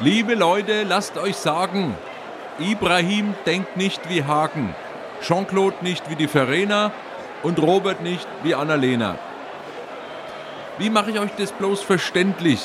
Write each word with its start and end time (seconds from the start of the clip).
Liebe 0.00 0.36
Leute, 0.36 0.84
lasst 0.84 1.18
euch 1.18 1.34
sagen, 1.34 1.92
Ibrahim 2.60 3.34
denkt 3.46 3.76
nicht 3.76 4.08
wie 4.08 4.22
Hagen, 4.22 4.72
Jean-Claude 5.20 5.78
nicht 5.80 6.08
wie 6.08 6.14
die 6.14 6.28
Verena 6.28 6.92
und 7.42 7.60
Robert 7.60 8.00
nicht 8.00 8.28
wie 8.44 8.54
Annalena. 8.54 9.18
Wie 10.78 10.88
mache 10.88 11.10
ich 11.10 11.18
euch 11.18 11.32
das 11.36 11.50
bloß 11.50 11.82
verständlich? 11.82 12.60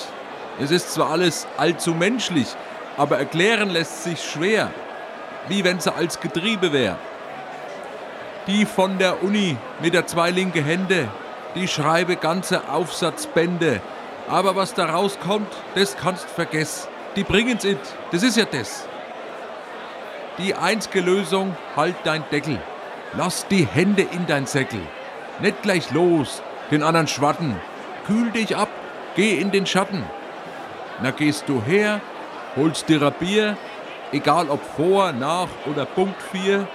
Es 0.60 0.69
ist 0.69 0.94
zwar 0.94 1.10
alles 1.10 1.47
allzu 1.58 1.96
menschlich, 1.96 2.49
aber 2.97 3.17
erklären 3.17 3.72
lässt 3.72 4.04
sich 4.04 4.24
schwer, 4.24 4.70
wie 5.47 5.63
wenn 5.63 5.79
sie 5.79 5.92
als 5.92 6.20
Getriebe 6.20 6.72
wäre. 6.72 6.97
Die 8.46 8.68
von 8.68 9.00
der 9.00 9.24
Uni 9.24 9.58
mit 9.81 9.96
der 9.96 10.06
zwei 10.06 10.29
linke 10.29 10.63
Hände, 10.63 11.08
die 11.56 11.68
schreibe 11.68 12.15
ganze 12.15 12.70
Aufsatzbände, 12.70 13.81
aber 14.29 14.56
was 14.56 14.76
da 14.76 14.86
rauskommt, 14.86 15.52
das 15.74 15.97
kannst 15.97 16.30
vergessen. 16.30 16.92
Die 17.16 17.23
bringen's 17.23 17.63
it, 17.63 17.80
das 18.12 18.23
ist 18.23 18.38
ja 18.38 18.45
das. 18.45 18.88
Die 20.40 20.55
einzige 20.55 21.02
Lösung, 21.02 21.55
halt 21.76 21.95
dein 22.04 22.23
Deckel. 22.31 22.59
Lass 23.16 23.48
die 23.48 23.67
Hände 23.67 24.02
in 24.02 24.26
dein 24.26 24.48
Säckel. 24.48 24.81
Nicht 25.40 25.62
gleich 25.62 25.91
los, 25.91 26.41
den 26.71 26.81
anderen 26.81 27.07
schwatten. 27.07 27.55
Kühl 28.07 28.31
dich 28.31 28.57
ab, 28.57 28.70
geh 29.16 29.38
in 29.38 29.52
den 29.52 29.68
Schatten. 29.68 30.04
Na 31.04 31.12
gehst 31.12 31.48
du 31.48 31.62
her, 31.62 32.02
holst 32.55 32.90
dir 32.90 33.02
ein 33.04 33.13
Bier, 33.20 33.57
egal 34.12 34.49
ob 34.49 34.63
vor, 34.76 35.12
nach 35.12 35.49
oder 35.66 35.85
Punkt 35.85 36.21
4, 36.32 36.68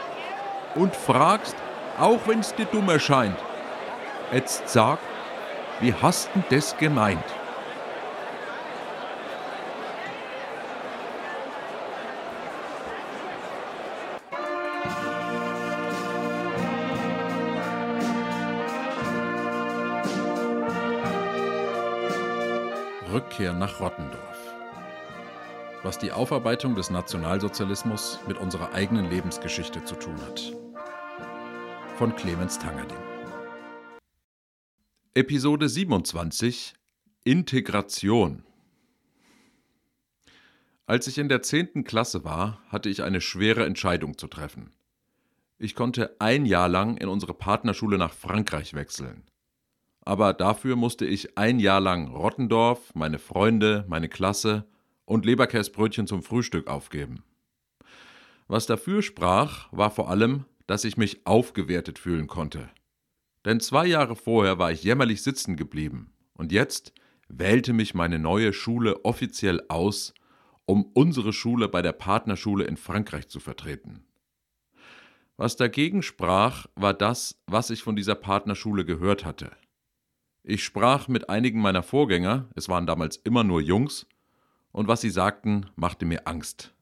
und 0.77 0.95
fragst, 0.95 1.57
auch 1.99 2.21
wenn's 2.27 2.55
dir 2.55 2.67
dumm 2.67 2.89
erscheint, 2.89 3.37
jetzt 4.33 4.69
sag, 4.69 4.99
wie 5.81 5.95
hast 5.95 6.31
denn 6.35 6.45
das 6.51 6.77
gemeint? 6.77 7.25
Rückkehr 23.39 23.55
nach 23.55 23.79
Rottendorf. 23.79 24.55
Was 25.85 25.97
die 25.97 26.11
Aufarbeitung 26.11 26.75
des 26.75 26.91
Nationalsozialismus 26.91 28.19
mit 28.27 28.37
unserer 28.37 28.73
eigenen 28.73 29.09
Lebensgeschichte 29.09 29.85
zu 29.85 29.95
tun 29.95 30.21
hat. 30.23 30.53
Von 31.99 32.17
Clemens 32.17 32.59
Tangerding. 32.59 32.99
Episode 35.15 35.69
27 35.69 36.75
Integration 37.23 38.43
Als 40.87 41.07
ich 41.07 41.19
in 41.19 41.29
der 41.29 41.41
10. 41.41 41.85
Klasse 41.85 42.25
war, 42.25 42.61
hatte 42.71 42.89
ich 42.89 43.05
eine 43.05 43.21
schwere 43.21 43.65
Entscheidung 43.65 44.19
zu 44.19 44.27
treffen. 44.27 44.73
Ich 45.59 45.77
konnte 45.77 46.17
ein 46.19 46.45
Jahr 46.45 46.69
lang 46.69 46.97
in 46.97 47.07
unsere 47.07 47.35
Partnerschule 47.35 47.99
nach 47.99 48.13
Frankreich 48.13 48.75
wechseln 48.75 49.23
aber 50.09 50.33
dafür 50.33 50.75
musste 50.75 51.05
ich 51.05 51.37
ein 51.37 51.61
Jahr 51.61 51.81
lang 51.81 52.09
Rottendorf, 52.09 52.95
meine 52.95 53.19
Freunde, 53.19 53.85
meine 53.89 54.09
Klasse 54.09 54.65
und 55.05 55.27
Leberkäsbrötchen 55.27 56.07
zum 56.07 56.23
Frühstück 56.23 56.67
aufgeben. 56.67 57.25
Was 58.47 58.65
dafür 58.65 59.03
sprach, 59.03 59.71
war 59.71 59.91
vor 59.91 60.09
allem, 60.09 60.47
dass 60.67 60.87
ich 60.87 60.97
mich 60.97 61.27
aufgewertet 61.27 61.99
fühlen 61.99 62.27
konnte. 62.27 62.71
Denn 63.45 63.61
zwei 63.61 63.85
Jahre 63.85 64.17
vorher 64.17 64.59
war 64.59 64.73
ich 64.73 64.83
jämmerlich 64.83 65.23
sitzen 65.23 65.57
geblieben 65.57 66.11
und 66.33 66.53
jetzt 66.53 66.95
wählte 67.29 67.75
mich 67.75 67.93
meine 67.93 68.19
neue 68.19 68.55
Schule 68.55 69.05
offiziell 69.05 69.61
aus, 69.69 70.15
um 70.65 70.87
unsere 70.95 71.35
Schule 71.35 71.69
bei 71.69 71.83
der 71.83 71.93
Partnerschule 71.93 72.65
in 72.65 72.79
Frankreich 72.79 73.29
zu 73.29 73.41
vertreten. 73.41 74.07
Was 75.37 75.57
dagegen 75.57 76.03
sprach, 76.03 76.65
war 76.77 76.95
das, 76.95 77.39
was 77.47 77.69
ich 77.69 77.83
von 77.83 77.95
dieser 77.95 78.15
Partnerschule 78.15 78.87
gehört 78.87 79.27
hatte– 79.27 79.51
ich 80.43 80.65
sprach 80.65 81.09
mit 81.09 81.29
einigen 81.29 81.61
meiner 81.61 81.83
Vorgänger, 81.83 82.49
es 82.55 82.69
waren 82.69 82.87
damals 82.87 83.17
immer 83.17 83.45
nur 83.45 83.61
Jungs, 83.61 84.07
und 84.73 84.89
was 84.89 85.01
sie 85.01 85.11
sagten, 85.11 85.67
machte 85.77 86.05
mir 86.07 86.27
Angst. 86.27 86.75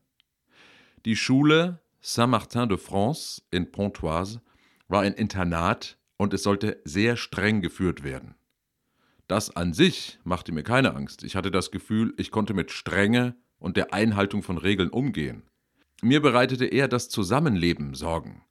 Die 1.05 1.17
Schule 1.17 1.81
Saint-Martin 2.00 2.69
de 2.69 2.78
France 2.78 3.43
in 3.50 3.72
Pontoise 3.72 4.41
war 4.89 5.03
ein 5.03 5.15
Internat 5.15 5.99
und 6.16 6.34
es 6.34 6.43
sollte 6.43 6.81
sehr 6.84 7.16
streng 7.16 7.61
geführt 7.61 8.05
werden. 8.05 8.34
Das 9.28 9.55
an 9.55 9.72
sich 9.72 10.19
machte 10.22 10.53
mir 10.53 10.62
keine 10.62 10.95
Angst. 10.95 11.25
Ich 11.25 11.34
hatte 11.34 11.50
das 11.50 11.71
Gefühl, 11.71 12.15
ich 12.16 12.31
konnte 12.31 12.55
mit 12.55 12.71
Strenge 12.71 13.34
und 13.59 13.77
der 13.77 13.93
Einhaltung 13.93 14.43
von 14.43 14.59
Regeln 14.59 14.89
umgehen. 14.89 15.43
Mir 16.03 16.21
bereitete 16.22 16.66
eher 16.66 16.89
das 16.89 17.09
Zusammenleben 17.09 17.95
Sorgen. 17.95 18.45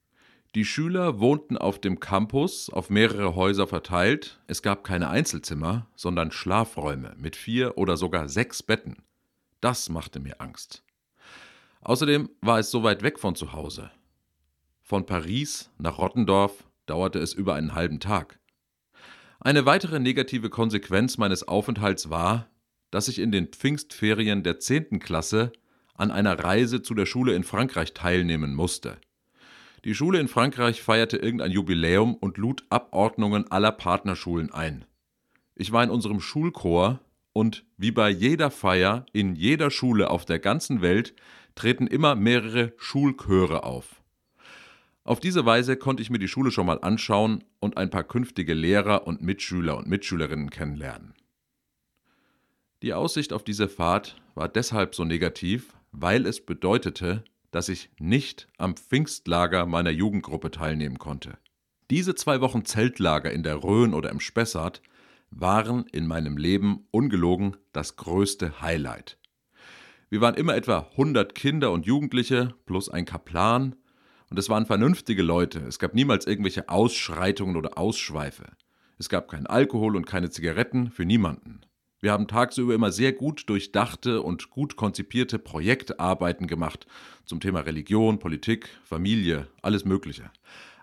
Die 0.55 0.63
Schüler 0.63 1.19
wohnten 1.19 1.57
auf 1.57 1.81
dem 1.81 1.99
Campus 1.99 2.69
auf 2.69 2.89
mehrere 2.89 3.35
Häuser 3.35 3.67
verteilt. 3.67 4.39
Es 4.47 4.61
gab 4.61 4.85
keine 4.85 5.09
Einzelzimmer, 5.09 5.87
sondern 5.97 6.31
Schlafräume 6.31 7.13
mit 7.17 7.35
vier 7.35 7.77
oder 7.77 7.97
sogar 7.97 8.29
sechs 8.29 8.63
Betten. 8.63 9.03
Das 9.59 9.89
machte 9.89 10.21
mir 10.21 10.39
Angst. 10.39 10.81
Außerdem 11.81 12.29
war 12.39 12.59
es 12.59 12.71
so 12.71 12.83
weit 12.83 13.03
weg 13.03 13.19
von 13.19 13.35
zu 13.35 13.51
Hause. 13.51 13.91
Von 14.81 15.05
Paris 15.05 15.71
nach 15.77 15.97
Rottendorf 15.97 16.63
dauerte 16.85 17.19
es 17.19 17.33
über 17.33 17.55
einen 17.55 17.75
halben 17.75 17.99
Tag. 17.99 18.39
Eine 19.41 19.65
weitere 19.65 19.99
negative 19.99 20.49
Konsequenz 20.49 21.17
meines 21.17 21.45
Aufenthalts 21.45 22.09
war, 22.09 22.47
dass 22.91 23.09
ich 23.09 23.19
in 23.19 23.33
den 23.33 23.47
Pfingstferien 23.47 24.41
der 24.41 24.61
10. 24.61 24.99
Klasse 24.99 25.51
an 25.95 26.11
einer 26.11 26.39
Reise 26.39 26.81
zu 26.81 26.93
der 26.93 27.05
Schule 27.05 27.35
in 27.35 27.43
Frankreich 27.43 27.93
teilnehmen 27.93 28.55
musste. 28.55 28.97
Die 29.85 29.93
Schule 29.93 30.19
in 30.19 30.27
Frankreich 30.27 30.81
feierte 30.81 31.17
irgendein 31.17 31.51
Jubiläum 31.51 32.15
und 32.15 32.37
lud 32.37 32.65
Abordnungen 32.69 33.51
aller 33.51 33.71
Partnerschulen 33.71 34.51
ein. 34.51 34.83
Ich 35.53 35.71
war 35.71 35.83
in 35.83 35.91
unserem 35.91 36.21
Schulchor 36.21 36.99
und 37.33 37.65
wie 37.77 37.91
bei 37.91 38.09
jeder 38.09 38.49
Feier 38.49 39.05
in 39.13 39.35
jeder 39.35 39.69
Schule 39.69 40.09
auf 40.09 40.25
der 40.25 40.39
ganzen 40.39 40.81
Welt 40.81 41.13
treten 41.53 41.85
immer 41.85 42.15
mehrere 42.15 42.73
Schulchöre 42.77 43.63
auf. 43.63 44.01
Auf 45.03 45.19
diese 45.19 45.45
Weise 45.45 45.77
konnte 45.77 46.01
ich 46.01 46.09
mir 46.09 46.17
die 46.17 46.27
Schule 46.27 46.49
schon 46.49 46.65
mal 46.65 46.79
anschauen 46.81 47.43
und 47.59 47.77
ein 47.77 47.91
paar 47.91 48.03
künftige 48.03 48.55
Lehrer 48.55 49.05
und 49.05 49.21
Mitschüler 49.21 49.77
und 49.77 49.87
Mitschülerinnen 49.87 50.49
kennenlernen. 50.49 51.13
Die 52.81 52.95
Aussicht 52.95 53.33
auf 53.33 53.43
diese 53.43 53.69
Fahrt 53.69 54.19
war 54.33 54.49
deshalb 54.49 54.95
so 54.95 55.05
negativ, 55.05 55.75
weil 55.91 56.25
es 56.25 56.43
bedeutete, 56.43 57.23
dass 57.55 57.69
ich 57.69 57.89
nicht 57.99 58.49
am 58.57 58.75
Pfingstlager 58.75 59.65
meiner 59.65 59.89
Jugendgruppe 59.89 60.51
teilnehmen 60.51 60.99
konnte. 60.99 61.37
Diese 61.89 62.13
zwei 62.13 62.41
Wochen 62.41 62.65
Zeltlager 62.65 63.31
in 63.31 63.43
der 63.43 63.63
Rhön 63.63 63.93
oder 63.93 64.09
im 64.09 64.19
Spessart 64.19 64.81
waren 65.29 65.85
in 65.93 66.05
meinem 66.05 66.35
Leben 66.35 66.85
ungelogen 66.91 67.55
das 67.71 67.95
größte 67.95 68.59
Highlight. 68.59 69.17
Wir 70.09 70.19
waren 70.19 70.35
immer 70.35 70.53
etwa 70.53 70.89
100 70.91 71.33
Kinder 71.33 71.71
und 71.71 71.85
Jugendliche 71.85 72.53
plus 72.65 72.89
ein 72.89 73.05
Kaplan 73.05 73.77
und 74.29 74.37
es 74.37 74.49
waren 74.49 74.65
vernünftige 74.65 75.23
Leute. 75.23 75.59
Es 75.59 75.79
gab 75.79 75.93
niemals 75.93 76.27
irgendwelche 76.27 76.67
Ausschreitungen 76.67 77.55
oder 77.55 77.77
Ausschweife. 77.77 78.47
Es 78.99 79.07
gab 79.07 79.29
keinen 79.29 79.47
Alkohol 79.47 79.95
und 79.95 80.05
keine 80.05 80.29
Zigaretten 80.29 80.91
für 80.91 81.05
niemanden. 81.05 81.61
Wir 82.05 82.11
haben 82.11 82.27
tagsüber 82.27 82.75
immer 82.75 82.91
sehr 82.91 83.13
gut 83.13 83.49
durchdachte 83.49 84.21
und 84.21 84.51
gut 84.51 84.75
konzipierte 84.75 85.39
Projektarbeiten 85.39 86.45
gemacht 86.45 86.85
zum 87.25 87.39
Thema 87.39 87.61
Religion, 87.61 88.19
Politik, 88.19 88.69
Familie, 88.83 89.47
alles 89.63 89.85
Mögliche. 89.85 90.29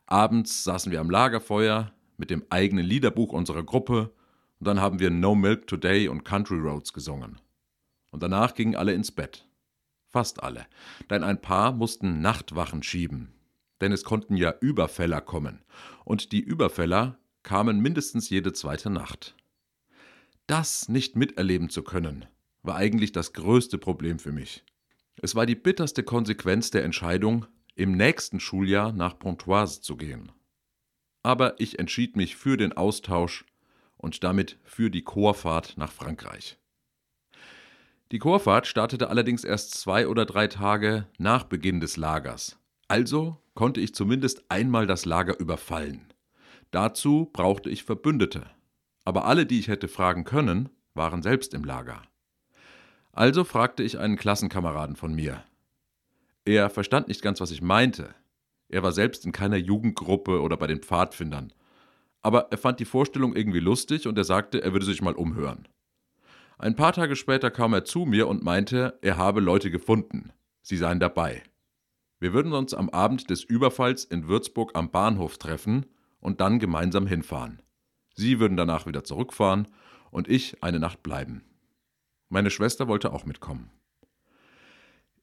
Abends 0.06 0.64
saßen 0.64 0.90
wir 0.90 1.00
am 1.00 1.10
Lagerfeuer 1.10 1.92
mit 2.16 2.30
dem 2.30 2.42
eigenen 2.50 2.84
Liederbuch 2.84 3.32
unserer 3.32 3.62
Gruppe 3.62 4.10
und 4.58 4.66
dann 4.66 4.80
haben 4.80 4.98
wir 4.98 5.10
No 5.10 5.36
Milk 5.36 5.68
Today 5.68 6.08
und 6.08 6.24
Country 6.24 6.58
Roads 6.58 6.92
gesungen. 6.92 7.40
Und 8.10 8.24
danach 8.24 8.56
gingen 8.56 8.74
alle 8.74 8.92
ins 8.92 9.12
Bett. 9.12 9.46
Fast 10.08 10.42
alle. 10.42 10.66
Denn 11.08 11.22
ein 11.22 11.40
paar 11.40 11.70
mussten 11.70 12.20
Nachtwachen 12.20 12.82
schieben. 12.82 13.32
Denn 13.80 13.92
es 13.92 14.02
konnten 14.02 14.36
ja 14.36 14.54
Überfäller 14.60 15.20
kommen. 15.20 15.62
Und 16.04 16.32
die 16.32 16.40
Überfäller 16.40 17.16
kamen 17.44 17.78
mindestens 17.78 18.28
jede 18.28 18.52
zweite 18.52 18.90
Nacht. 18.90 19.36
Das 20.46 20.88
nicht 20.88 21.16
miterleben 21.16 21.70
zu 21.70 21.82
können, 21.82 22.26
war 22.62 22.76
eigentlich 22.76 23.12
das 23.12 23.32
größte 23.32 23.78
Problem 23.78 24.18
für 24.18 24.32
mich. 24.32 24.64
Es 25.16 25.34
war 25.34 25.46
die 25.46 25.54
bitterste 25.54 26.02
Konsequenz 26.02 26.70
der 26.70 26.84
Entscheidung, 26.84 27.46
im 27.74 27.92
nächsten 27.92 28.40
Schuljahr 28.40 28.92
nach 28.92 29.18
Pontoise 29.18 29.80
zu 29.80 29.96
gehen. 29.96 30.32
Aber 31.22 31.58
ich 31.60 31.78
entschied 31.78 32.16
mich 32.16 32.36
für 32.36 32.56
den 32.56 32.72
Austausch 32.72 33.44
und 33.96 34.24
damit 34.24 34.58
für 34.64 34.90
die 34.90 35.02
Chorfahrt 35.02 35.78
nach 35.78 35.92
Frankreich. 35.92 36.58
Die 38.10 38.18
Chorfahrt 38.18 38.66
startete 38.66 39.08
allerdings 39.08 39.42
erst 39.44 39.74
zwei 39.74 40.06
oder 40.06 40.26
drei 40.26 40.48
Tage 40.48 41.06
nach 41.18 41.44
Beginn 41.44 41.80
des 41.80 41.96
Lagers. 41.96 42.58
Also 42.88 43.38
konnte 43.54 43.80
ich 43.80 43.94
zumindest 43.94 44.44
einmal 44.50 44.86
das 44.86 45.06
Lager 45.06 45.38
überfallen. 45.38 46.12
Dazu 46.72 47.30
brauchte 47.32 47.70
ich 47.70 47.84
Verbündete, 47.84 48.50
aber 49.04 49.24
alle, 49.24 49.46
die 49.46 49.58
ich 49.58 49.68
hätte 49.68 49.88
fragen 49.88 50.24
können, 50.24 50.68
waren 50.94 51.22
selbst 51.22 51.54
im 51.54 51.64
Lager. 51.64 52.02
Also 53.12 53.44
fragte 53.44 53.82
ich 53.82 53.98
einen 53.98 54.16
Klassenkameraden 54.16 54.96
von 54.96 55.14
mir. 55.14 55.42
Er 56.44 56.70
verstand 56.70 57.08
nicht 57.08 57.22
ganz, 57.22 57.40
was 57.40 57.50
ich 57.50 57.62
meinte. 57.62 58.14
Er 58.68 58.82
war 58.82 58.92
selbst 58.92 59.26
in 59.26 59.32
keiner 59.32 59.56
Jugendgruppe 59.56 60.40
oder 60.40 60.56
bei 60.56 60.66
den 60.66 60.82
Pfadfindern. 60.82 61.52
Aber 62.22 62.48
er 62.50 62.58
fand 62.58 62.80
die 62.80 62.84
Vorstellung 62.84 63.34
irgendwie 63.36 63.60
lustig 63.60 64.06
und 64.06 64.16
er 64.16 64.24
sagte, 64.24 64.62
er 64.62 64.72
würde 64.72 64.86
sich 64.86 65.02
mal 65.02 65.14
umhören. 65.14 65.68
Ein 66.58 66.76
paar 66.76 66.92
Tage 66.92 67.16
später 67.16 67.50
kam 67.50 67.74
er 67.74 67.84
zu 67.84 68.04
mir 68.04 68.28
und 68.28 68.44
meinte, 68.44 68.98
er 69.02 69.16
habe 69.16 69.40
Leute 69.40 69.70
gefunden. 69.70 70.32
Sie 70.62 70.76
seien 70.76 71.00
dabei. 71.00 71.42
Wir 72.20 72.32
würden 72.32 72.52
uns 72.52 72.72
am 72.72 72.88
Abend 72.90 73.30
des 73.30 73.42
Überfalls 73.42 74.04
in 74.04 74.28
Würzburg 74.28 74.70
am 74.74 74.90
Bahnhof 74.90 75.38
treffen 75.38 75.86
und 76.20 76.40
dann 76.40 76.60
gemeinsam 76.60 77.06
hinfahren. 77.06 77.61
Sie 78.14 78.40
würden 78.40 78.56
danach 78.56 78.86
wieder 78.86 79.04
zurückfahren 79.04 79.68
und 80.10 80.28
ich 80.28 80.62
eine 80.62 80.78
Nacht 80.78 81.02
bleiben. 81.02 81.42
Meine 82.28 82.50
Schwester 82.50 82.88
wollte 82.88 83.12
auch 83.12 83.24
mitkommen. 83.24 83.70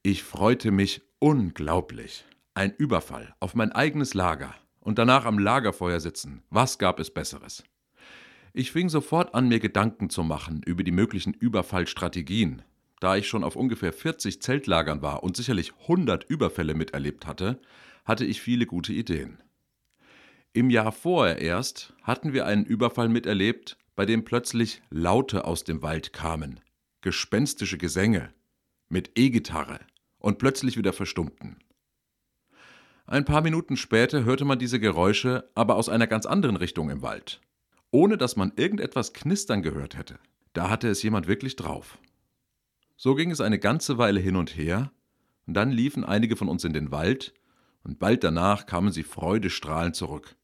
Ich 0.02 0.22
freute 0.22 0.70
mich 0.70 1.02
unglaublich. 1.18 2.24
Ein 2.54 2.72
Überfall 2.74 3.34
auf 3.40 3.54
mein 3.54 3.72
eigenes 3.72 4.14
Lager 4.14 4.54
und 4.80 4.98
danach 4.98 5.24
am 5.24 5.38
Lagerfeuer 5.38 6.00
sitzen. 6.00 6.42
Was 6.50 6.78
gab 6.78 6.98
es 6.98 7.12
Besseres? 7.12 7.62
Ich 8.52 8.72
fing 8.72 8.88
sofort 8.88 9.34
an, 9.34 9.48
mir 9.48 9.60
Gedanken 9.60 10.10
zu 10.10 10.24
machen 10.24 10.62
über 10.64 10.82
die 10.82 10.90
möglichen 10.90 11.34
Überfallstrategien. 11.34 12.62
Da 12.98 13.16
ich 13.16 13.28
schon 13.28 13.44
auf 13.44 13.56
ungefähr 13.56 13.92
40 13.92 14.42
Zeltlagern 14.42 15.02
war 15.02 15.22
und 15.22 15.36
sicherlich 15.36 15.72
100 15.82 16.24
Überfälle 16.24 16.74
miterlebt 16.74 17.26
hatte, 17.26 17.60
hatte 18.04 18.24
ich 18.24 18.40
viele 18.40 18.66
gute 18.66 18.92
Ideen. 18.92 19.42
Im 20.52 20.68
Jahr 20.68 20.90
vorher 20.90 21.40
erst 21.40 21.92
hatten 22.02 22.32
wir 22.32 22.44
einen 22.44 22.64
Überfall 22.64 23.08
miterlebt, 23.08 23.78
bei 23.94 24.04
dem 24.04 24.24
plötzlich 24.24 24.82
Laute 24.90 25.44
aus 25.44 25.62
dem 25.62 25.80
Wald 25.80 26.12
kamen, 26.12 26.58
gespenstische 27.02 27.78
Gesänge, 27.78 28.34
mit 28.88 29.12
E-Gitarre 29.16 29.78
und 30.18 30.38
plötzlich 30.38 30.76
wieder 30.76 30.92
verstummten. 30.92 31.58
Ein 33.06 33.24
paar 33.24 33.42
Minuten 33.42 33.76
später 33.76 34.24
hörte 34.24 34.44
man 34.44 34.58
diese 34.58 34.80
Geräusche 34.80 35.48
aber 35.54 35.76
aus 35.76 35.88
einer 35.88 36.08
ganz 36.08 36.26
anderen 36.26 36.56
Richtung 36.56 36.90
im 36.90 37.02
Wald, 37.02 37.40
ohne 37.92 38.18
dass 38.18 38.34
man 38.34 38.52
irgendetwas 38.56 39.12
knistern 39.12 39.62
gehört 39.62 39.96
hätte. 39.96 40.18
Da 40.52 40.68
hatte 40.68 40.88
es 40.88 41.02
jemand 41.04 41.28
wirklich 41.28 41.54
drauf. 41.54 41.98
So 42.96 43.14
ging 43.14 43.30
es 43.30 43.40
eine 43.40 43.60
ganze 43.60 43.98
Weile 43.98 44.18
hin 44.18 44.34
und 44.34 44.56
her, 44.56 44.90
und 45.46 45.54
dann 45.54 45.70
liefen 45.70 46.04
einige 46.04 46.34
von 46.34 46.48
uns 46.48 46.64
in 46.64 46.72
den 46.72 46.90
Wald, 46.90 47.34
und 47.84 48.00
bald 48.00 48.24
danach 48.24 48.66
kamen 48.66 48.90
sie 48.90 49.04
freudestrahlend 49.04 49.94
zurück. 49.94 50.36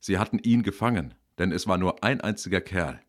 Sie 0.00 0.18
hatten 0.18 0.38
ihn 0.38 0.62
gefangen, 0.62 1.14
denn 1.38 1.52
es 1.52 1.66
war 1.66 1.78
nur 1.78 2.02
ein 2.02 2.20
einziger 2.20 2.60
Kerl. 2.60 3.00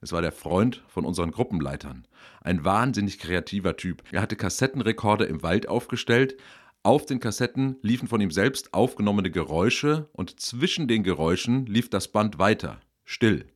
Es 0.00 0.12
war 0.12 0.22
der 0.22 0.32
Freund 0.32 0.84
von 0.88 1.04
unseren 1.04 1.30
Gruppenleitern. 1.30 2.06
Ein 2.42 2.64
wahnsinnig 2.64 3.18
kreativer 3.18 3.76
Typ. 3.76 4.02
Er 4.12 4.20
hatte 4.20 4.36
Kassettenrekorder 4.36 5.26
im 5.26 5.42
Wald 5.42 5.68
aufgestellt. 5.68 6.36
Auf 6.82 7.06
den 7.06 7.18
Kassetten 7.18 7.76
liefen 7.82 8.06
von 8.06 8.20
ihm 8.20 8.30
selbst 8.30 8.74
aufgenommene 8.74 9.30
Geräusche 9.30 10.08
und 10.12 10.38
zwischen 10.38 10.86
den 10.86 11.02
Geräuschen 11.02 11.66
lief 11.66 11.90
das 11.90 12.08
Band 12.08 12.38
weiter, 12.38 12.80
still. 13.04 13.46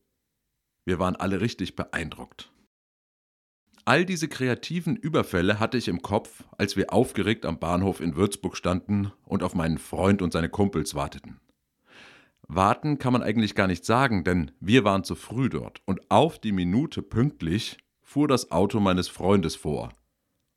Wir 0.84 0.98
waren 0.98 1.14
alle 1.14 1.40
richtig 1.40 1.76
beeindruckt. 1.76 2.50
All 3.84 4.04
diese 4.04 4.28
kreativen 4.28 4.96
Überfälle 4.96 5.60
hatte 5.60 5.78
ich 5.78 5.88
im 5.88 6.02
Kopf, 6.02 6.44
als 6.58 6.76
wir 6.76 6.92
aufgeregt 6.92 7.46
am 7.46 7.58
Bahnhof 7.58 8.00
in 8.00 8.16
Würzburg 8.16 8.56
standen 8.56 9.12
und 9.24 9.42
auf 9.42 9.54
meinen 9.54 9.78
Freund 9.78 10.22
und 10.22 10.32
seine 10.32 10.48
Kumpels 10.48 10.94
warteten. 10.94 11.40
Warten 12.52 12.98
kann 12.98 13.12
man 13.12 13.22
eigentlich 13.22 13.54
gar 13.54 13.68
nicht 13.68 13.84
sagen, 13.84 14.24
denn 14.24 14.50
wir 14.58 14.82
waren 14.82 15.04
zu 15.04 15.14
früh 15.14 15.48
dort 15.48 15.82
und 15.84 16.10
auf 16.10 16.40
die 16.40 16.50
Minute 16.50 17.00
pünktlich 17.00 17.78
fuhr 18.02 18.26
das 18.26 18.50
Auto 18.50 18.80
meines 18.80 19.06
Freundes 19.06 19.54
vor. 19.54 19.90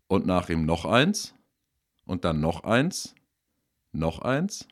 Und 0.07 0.25
nach 0.25 0.49
ihm 0.49 0.65
noch 0.65 0.85
eins, 0.85 1.35
und 2.05 2.25
dann 2.25 2.41
noch 2.41 2.63
eins, 2.63 3.13
noch 3.91 4.19
eins 4.19 4.67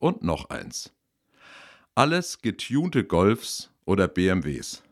und 0.00 0.24
noch 0.24 0.50
eins. 0.50 0.92
Alles 1.94 2.42
getunte 2.42 3.04
Golfs 3.04 3.70
oder 3.84 4.08
BMWs. 4.08 4.82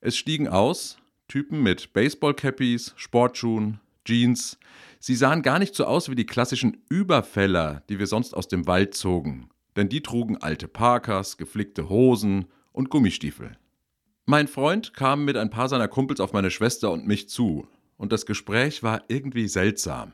Es 0.00 0.16
stiegen 0.16 0.48
aus 0.48 0.98
Typen 1.28 1.62
mit 1.62 1.92
Baseballcappies, 1.92 2.92
Sportschuhen, 2.96 3.78
Jeans. 4.04 4.58
Sie 4.98 5.14
sahen 5.14 5.42
gar 5.42 5.60
nicht 5.60 5.76
so 5.76 5.84
aus 5.84 6.10
wie 6.10 6.16
die 6.16 6.26
klassischen 6.26 6.82
Überfäller, 6.88 7.84
die 7.88 8.00
wir 8.00 8.08
sonst 8.08 8.34
aus 8.34 8.48
dem 8.48 8.66
Wald 8.66 8.94
zogen 8.94 9.48
denn 9.76 9.88
die 9.88 10.02
trugen 10.02 10.38
alte 10.38 10.68
Parkers, 10.68 11.36
geflickte 11.36 11.88
Hosen 11.88 12.46
und 12.72 12.90
Gummistiefel. 12.90 13.56
Mein 14.24 14.48
Freund 14.48 14.94
kam 14.94 15.24
mit 15.24 15.36
ein 15.36 15.50
paar 15.50 15.68
seiner 15.68 15.88
Kumpels 15.88 16.18
auf 16.18 16.32
meine 16.32 16.50
Schwester 16.50 16.90
und 16.90 17.06
mich 17.06 17.28
zu, 17.28 17.68
und 17.96 18.12
das 18.12 18.26
Gespräch 18.26 18.82
war 18.82 19.04
irgendwie 19.08 19.48
seltsam. 19.48 20.12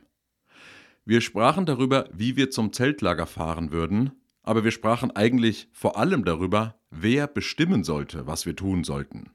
Wir 1.05 1.21
sprachen 1.21 1.67
darüber, 1.67 2.09
wie 2.13 2.37
wir 2.37 2.51
zum 2.51 2.73
Zeltlager 2.73 3.27
fahren 3.27 3.73
würden, 3.73 4.13
aber 4.43 4.65
wir 4.65 4.71
sprachen 4.71 5.11
eigentlich 5.11 5.69
vor 5.73 5.97
allem 5.97 6.25
darüber, 6.25 6.79
wer 6.91 7.27
bestimmen 7.27 7.85
sollte, 7.85 8.27
was 8.27 8.47
wir 8.47 8.55
tun 8.55 8.85
sollten. 8.85 9.31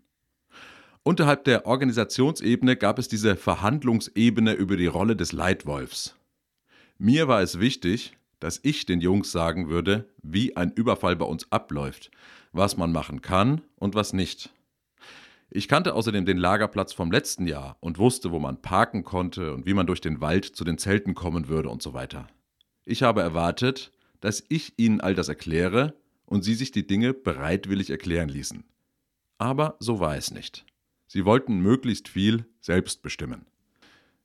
Unterhalb 1.03 1.45
der 1.45 1.65
Organisationsebene 1.65 2.75
gab 2.75 2.99
es 2.99 3.07
diese 3.07 3.35
Verhandlungsebene 3.35 4.53
über 4.53 4.75
die 4.75 4.87
Rolle 4.87 5.15
des 5.15 5.31
Leitwolfs. 5.31 6.15
Mir 6.97 7.27
war 7.27 7.41
es 7.41 7.59
wichtig, 7.59 8.17
dass 8.39 8.59
ich 8.63 8.85
den 8.85 9.01
Jungs 9.01 9.31
sagen 9.31 9.69
würde, 9.69 10.09
wie 10.21 10.55
ein 10.55 10.71
Überfall 10.71 11.15
bei 11.15 11.25
uns 11.25 11.51
abläuft, 11.51 12.11
was 12.51 12.77
man 12.77 12.91
machen 12.91 13.21
kann 13.21 13.61
und 13.75 13.95
was 13.95 14.13
nicht. 14.13 14.51
Ich 15.49 15.67
kannte 15.67 15.93
außerdem 15.93 16.25
den 16.25 16.37
Lagerplatz 16.37 16.93
vom 16.93 17.11
letzten 17.11 17.47
Jahr 17.47 17.77
und 17.79 17.99
wusste, 17.99 18.31
wo 18.31 18.39
man 18.39 18.61
parken 18.61 19.03
konnte 19.03 19.53
und 19.53 19.65
wie 19.65 19.73
man 19.73 19.87
durch 19.87 20.01
den 20.01 20.19
Wald 20.19 20.45
zu 20.45 20.63
den 20.63 20.77
Zelten 20.77 21.15
kommen 21.15 21.47
würde 21.47 21.69
und 21.69 21.81
so 21.81 21.93
weiter. 21.93 22.27
Ich 22.83 23.03
habe 23.03 23.21
erwartet, 23.21 23.91
dass 24.19 24.43
ich 24.49 24.73
ihnen 24.77 25.01
all 25.01 25.15
das 25.15 25.29
erkläre 25.29 25.93
und 26.25 26.43
sie 26.43 26.55
sich 26.55 26.71
die 26.71 26.85
Dinge 26.85 27.13
bereitwillig 27.13 27.89
erklären 27.89 28.29
ließen. 28.29 28.65
Aber 29.37 29.77
so 29.79 29.99
war 29.99 30.17
es 30.17 30.31
nicht. 30.31 30.65
Sie 31.07 31.23
wollten 31.23 31.59
möglichst 31.59 32.09
viel 32.09 32.45
selbst 32.59 33.01
bestimmen. 33.01 33.45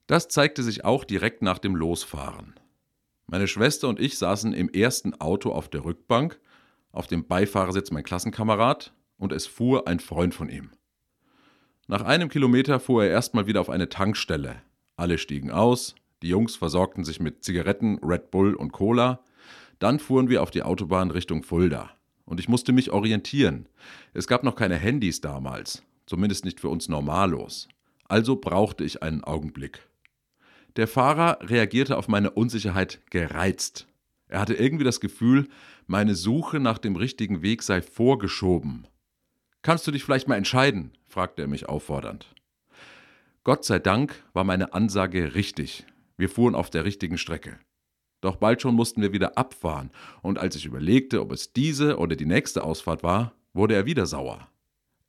Das 0.06 0.28
zeigte 0.28 0.62
sich 0.62 0.84
auch 0.84 1.04
direkt 1.04 1.42
nach 1.42 1.58
dem 1.58 1.76
Losfahren. 1.76 2.54
Meine 3.32 3.48
Schwester 3.48 3.88
und 3.88 3.98
ich 3.98 4.18
saßen 4.18 4.52
im 4.52 4.68
ersten 4.68 5.18
Auto 5.18 5.52
auf 5.52 5.70
der 5.70 5.86
Rückbank, 5.86 6.38
auf 6.90 7.06
dem 7.06 7.26
Beifahrersitz 7.26 7.90
mein 7.90 8.04
Klassenkamerad 8.04 8.92
und 9.16 9.32
es 9.32 9.46
fuhr 9.46 9.88
ein 9.88 10.00
Freund 10.00 10.34
von 10.34 10.50
ihm. 10.50 10.70
Nach 11.86 12.02
einem 12.02 12.28
Kilometer 12.28 12.78
fuhr 12.78 13.04
er 13.04 13.10
erstmal 13.10 13.46
wieder 13.46 13.62
auf 13.62 13.70
eine 13.70 13.88
Tankstelle. 13.88 14.56
Alle 14.96 15.16
stiegen 15.16 15.50
aus, 15.50 15.94
die 16.20 16.28
Jungs 16.28 16.56
versorgten 16.56 17.04
sich 17.04 17.20
mit 17.20 17.42
Zigaretten, 17.42 17.98
Red 18.02 18.30
Bull 18.30 18.54
und 18.54 18.72
Cola. 18.72 19.24
Dann 19.78 19.98
fuhren 19.98 20.28
wir 20.28 20.42
auf 20.42 20.50
die 20.50 20.62
Autobahn 20.62 21.10
Richtung 21.10 21.42
Fulda. 21.42 21.90
Und 22.26 22.38
ich 22.38 22.50
musste 22.50 22.74
mich 22.74 22.90
orientieren. 22.90 23.66
Es 24.12 24.26
gab 24.26 24.44
noch 24.44 24.56
keine 24.56 24.76
Handys 24.76 25.22
damals, 25.22 25.82
zumindest 26.04 26.44
nicht 26.44 26.60
für 26.60 26.68
uns 26.68 26.90
Normalos. 26.90 27.66
Also 28.04 28.36
brauchte 28.36 28.84
ich 28.84 29.02
einen 29.02 29.24
Augenblick. 29.24 29.88
Der 30.76 30.88
Fahrer 30.88 31.38
reagierte 31.42 31.96
auf 31.96 32.08
meine 32.08 32.30
Unsicherheit 32.30 33.00
gereizt. 33.10 33.86
Er 34.28 34.40
hatte 34.40 34.54
irgendwie 34.54 34.84
das 34.84 35.00
Gefühl, 35.00 35.48
meine 35.86 36.14
Suche 36.14 36.60
nach 36.60 36.78
dem 36.78 36.96
richtigen 36.96 37.42
Weg 37.42 37.62
sei 37.62 37.82
vorgeschoben. 37.82 38.86
Kannst 39.60 39.86
du 39.86 39.90
dich 39.90 40.04
vielleicht 40.04 40.28
mal 40.28 40.36
entscheiden? 40.36 40.92
fragte 41.06 41.42
er 41.42 41.48
mich 41.48 41.68
auffordernd. 41.68 42.34
Gott 43.44 43.64
sei 43.64 43.78
Dank 43.78 44.24
war 44.32 44.44
meine 44.44 44.72
Ansage 44.72 45.34
richtig. 45.34 45.84
Wir 46.16 46.28
fuhren 46.28 46.54
auf 46.54 46.70
der 46.70 46.84
richtigen 46.84 47.18
Strecke. 47.18 47.58
Doch 48.22 48.36
bald 48.36 48.62
schon 48.62 48.74
mussten 48.74 49.02
wir 49.02 49.12
wieder 49.12 49.36
abfahren, 49.36 49.90
und 50.22 50.38
als 50.38 50.54
ich 50.54 50.64
überlegte, 50.64 51.20
ob 51.20 51.32
es 51.32 51.52
diese 51.52 51.98
oder 51.98 52.14
die 52.16 52.24
nächste 52.24 52.62
Ausfahrt 52.62 53.02
war, 53.02 53.34
wurde 53.52 53.74
er 53.74 53.84
wieder 53.84 54.06
sauer. 54.06 54.48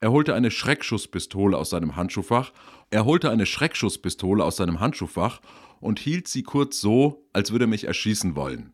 Er 0.03 0.11
holte 0.11 0.35
eine 0.35 0.51
Schreckschusspistole 0.51 1.57
aus 1.57 1.69
seinem 1.69 1.95
Handschuhfach. 1.95 2.51
Er 2.89 3.05
holte 3.05 3.31
eine 3.31 3.45
Schreckschusspistole 3.45 4.43
aus 4.43 4.57
seinem 4.57 4.81
Handschuhfach 4.81 5.39
und 5.79 5.97
hielt 5.97 6.27
sie 6.27 6.43
kurz 6.43 6.81
so, 6.81 7.25
als 7.31 7.53
würde 7.53 7.63
er 7.63 7.69
mich 7.69 7.85
erschießen 7.85 8.35
wollen. 8.35 8.73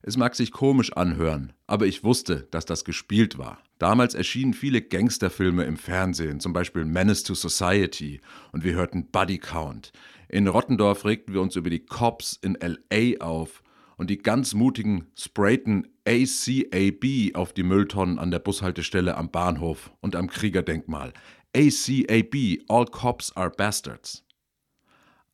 Es 0.00 0.16
mag 0.16 0.34
sich 0.34 0.50
komisch 0.50 0.94
anhören, 0.94 1.52
aber 1.66 1.84
ich 1.84 2.02
wusste, 2.02 2.48
dass 2.50 2.64
das 2.64 2.86
gespielt 2.86 3.36
war. 3.36 3.58
Damals 3.78 4.14
erschienen 4.14 4.54
viele 4.54 4.80
Gangsterfilme 4.80 5.64
im 5.64 5.76
Fernsehen, 5.76 6.40
zum 6.40 6.54
Beispiel 6.54 6.86
Menace 6.86 7.24
to 7.24 7.34
Society, 7.34 8.22
und 8.50 8.64
wir 8.64 8.72
hörten 8.72 9.10
Buddy 9.10 9.36
Count. 9.36 9.92
In 10.30 10.48
Rottendorf 10.48 11.04
regten 11.04 11.34
wir 11.34 11.42
uns 11.42 11.56
über 11.56 11.68
die 11.68 11.84
Cops 11.84 12.38
in 12.40 12.56
LA 12.58 13.22
auf 13.22 13.62
und 13.98 14.08
die 14.08 14.16
ganz 14.16 14.54
mutigen 14.54 15.08
sprayten 15.14 15.88
ACAB 16.08 17.34
auf 17.34 17.52
die 17.52 17.62
Mülltonnen 17.62 18.18
an 18.18 18.30
der 18.30 18.38
Bushaltestelle 18.38 19.18
am 19.18 19.30
Bahnhof 19.30 19.92
und 20.00 20.16
am 20.16 20.28
Kriegerdenkmal. 20.28 21.12
ACAB, 21.54 22.62
All 22.66 22.86
Cops 22.86 23.36
are 23.36 23.50
Bastards. 23.50 24.24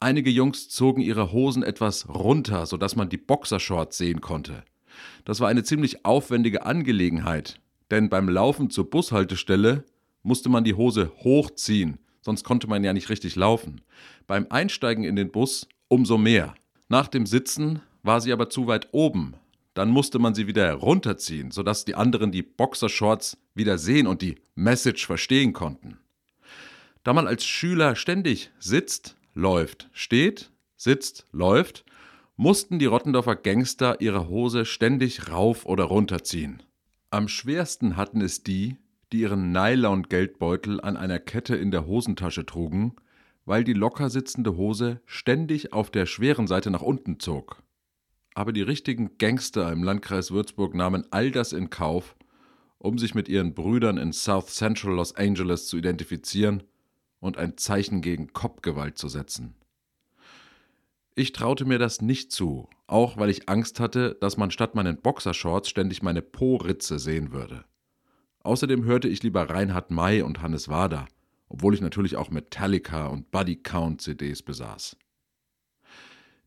Einige 0.01 0.31
Jungs 0.31 0.69
zogen 0.69 1.01
ihre 1.01 1.31
Hosen 1.31 1.63
etwas 1.63 2.09
runter, 2.09 2.67
sodass 2.67 2.97
man 2.97 3.09
die 3.09 3.19
Boxershorts 3.19 3.97
sehen 3.97 4.21
konnte. 4.21 4.65
Das 5.25 5.39
war 5.39 5.49
eine 5.49 5.63
ziemlich 5.63 6.05
aufwendige 6.05 6.67
Angelegenheit, 6.67 7.61
denn 7.93 8.09
beim 8.09 8.29
Laufen 8.29 8.69
zur 8.69 8.91
Bushaltestelle 8.91 9.85
musste 10.25 10.49
man 10.49 10.65
die 10.65 10.75
Hose 10.75 11.13
hochziehen, 11.23 11.99
sonst 12.21 12.43
konnte 12.43 12.67
man 12.67 12.83
ja 12.83 12.93
nicht 12.93 13.11
richtig 13.11 13.37
laufen. 13.37 13.81
Beim 14.27 14.49
Einsteigen 14.51 15.05
in 15.05 15.15
den 15.15 15.31
Bus 15.31 15.69
umso 15.87 16.19
mehr. 16.19 16.55
Nach 16.89 17.07
dem 17.07 17.27
Sitzen 17.27 17.81
war 18.03 18.21
sie 18.21 18.33
aber 18.33 18.51
zu 18.51 18.67
weit 18.67 18.89
oben. 18.91 19.37
Dann 19.75 19.91
musste 19.91 20.19
man 20.19 20.35
sie 20.35 20.47
wieder 20.47 20.73
runterziehen, 20.73 21.51
sodass 21.51 21.85
die 21.85 21.97
anderen 21.97 22.33
die 22.33 22.43
Boxershorts 22.43 23.37
wieder 23.55 23.77
sehen 23.77 24.07
und 24.07 24.23
die 24.23 24.37
Message 24.55 25.07
verstehen 25.07 25.53
konnten. 25.53 25.99
Da 27.03 27.13
man 27.13 27.27
als 27.27 27.45
Schüler 27.45 27.97
ständig 27.97 28.51
sitzt, 28.59 29.17
läuft, 29.35 29.91
steht, 29.93 30.51
sitzt, 30.77 31.27
läuft, 31.33 31.85
mussten 32.37 32.79
die 32.79 32.87
Rottendorfer 32.87 33.37
Gangster 33.37 34.01
ihre 34.01 34.29
Hose 34.29 34.65
ständig 34.65 35.31
rauf 35.31 35.67
oder 35.67 35.85
runterziehen. 35.85 36.63
Am 37.11 37.29
schwersten 37.29 37.97
hatten 37.97 38.21
es 38.21 38.43
die, 38.43 38.77
die 39.13 39.21
ihren 39.21 39.53
Nylon-Geldbeutel 39.53 40.81
an 40.81 40.97
einer 40.97 41.19
Kette 41.19 41.55
in 41.55 41.71
der 41.71 41.87
Hosentasche 41.87 42.47
trugen, 42.47 42.97
weil 43.45 43.63
die 43.63 43.73
locker 43.73 44.11
sitzende 44.11 44.57
Hose 44.57 45.01
ständig 45.05 45.73
auf 45.73 45.91
der 45.91 46.07
schweren 46.07 46.47
Seite 46.47 46.71
nach 46.71 46.83
unten 46.83 47.21
zog. 47.21 47.63
Aber 48.35 48.53
die 48.53 48.63
richtigen 48.63 49.17
Gangster 49.19 49.73
im 49.73 49.83
Landkreis 49.83 50.33
Würzburg 50.33 50.75
nahmen 50.75 51.07
all 51.11 51.31
das 51.31 51.53
in 51.53 51.71
Kauf, 51.71 52.17
um 52.79 52.99
sich 52.99 53.15
mit 53.15 53.29
ihren 53.29 53.55
Brüdern 53.55 53.97
in 53.97 54.13
South 54.13 54.55
Central 54.55 54.95
Los 54.95 55.15
Angeles 55.15 55.69
zu 55.69 55.79
identifizieren 55.79 56.65
und 57.21 57.39
ein 57.39 57.57
Zeichen 57.57 58.03
gegen 58.03 58.33
Kopfgewalt 58.33 58.99
zu 58.99 59.09
setzen. 59.09 59.55
Ich 61.15 61.33
traute 61.33 61.65
mir 61.65 61.79
das 61.79 62.03
nicht 62.03 62.33
zu, 62.33 62.69
auch 62.89 63.17
weil 63.17 63.31
ich 63.31 63.49
Angst 63.49 63.79
hatte, 63.79 64.17
dass 64.21 64.37
man 64.37 64.51
statt 64.51 64.75
meinen 64.75 65.01
Boxershorts 65.01 65.69
ständig 65.69 66.03
meine 66.03 66.23
Po-Ritze 66.23 66.99
sehen 66.99 67.33
würde. 67.33 67.65
Außerdem 68.41 68.85
hörte 68.85 69.09
ich 69.09 69.23
lieber 69.23 69.49
Reinhard 69.49 69.93
May 69.93 70.23
und 70.23 70.43
Hannes 70.43 70.69
Wader, 70.69 71.07
obwohl 71.49 71.73
ich 71.73 71.81
natürlich 71.81 72.17
auch 72.17 72.31
Metallica 72.31 73.07
und 73.07 73.31
Buddy 73.31 73.57
Count 73.57 74.03
CDs 74.03 74.43
besaß. 74.43 74.97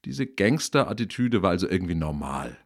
Diese 0.07 0.25
Gangster-Attitüde 0.25 1.41
war 1.41 1.49
also 1.49 1.67
irgendwie 1.67 1.93
normal. 1.93 2.57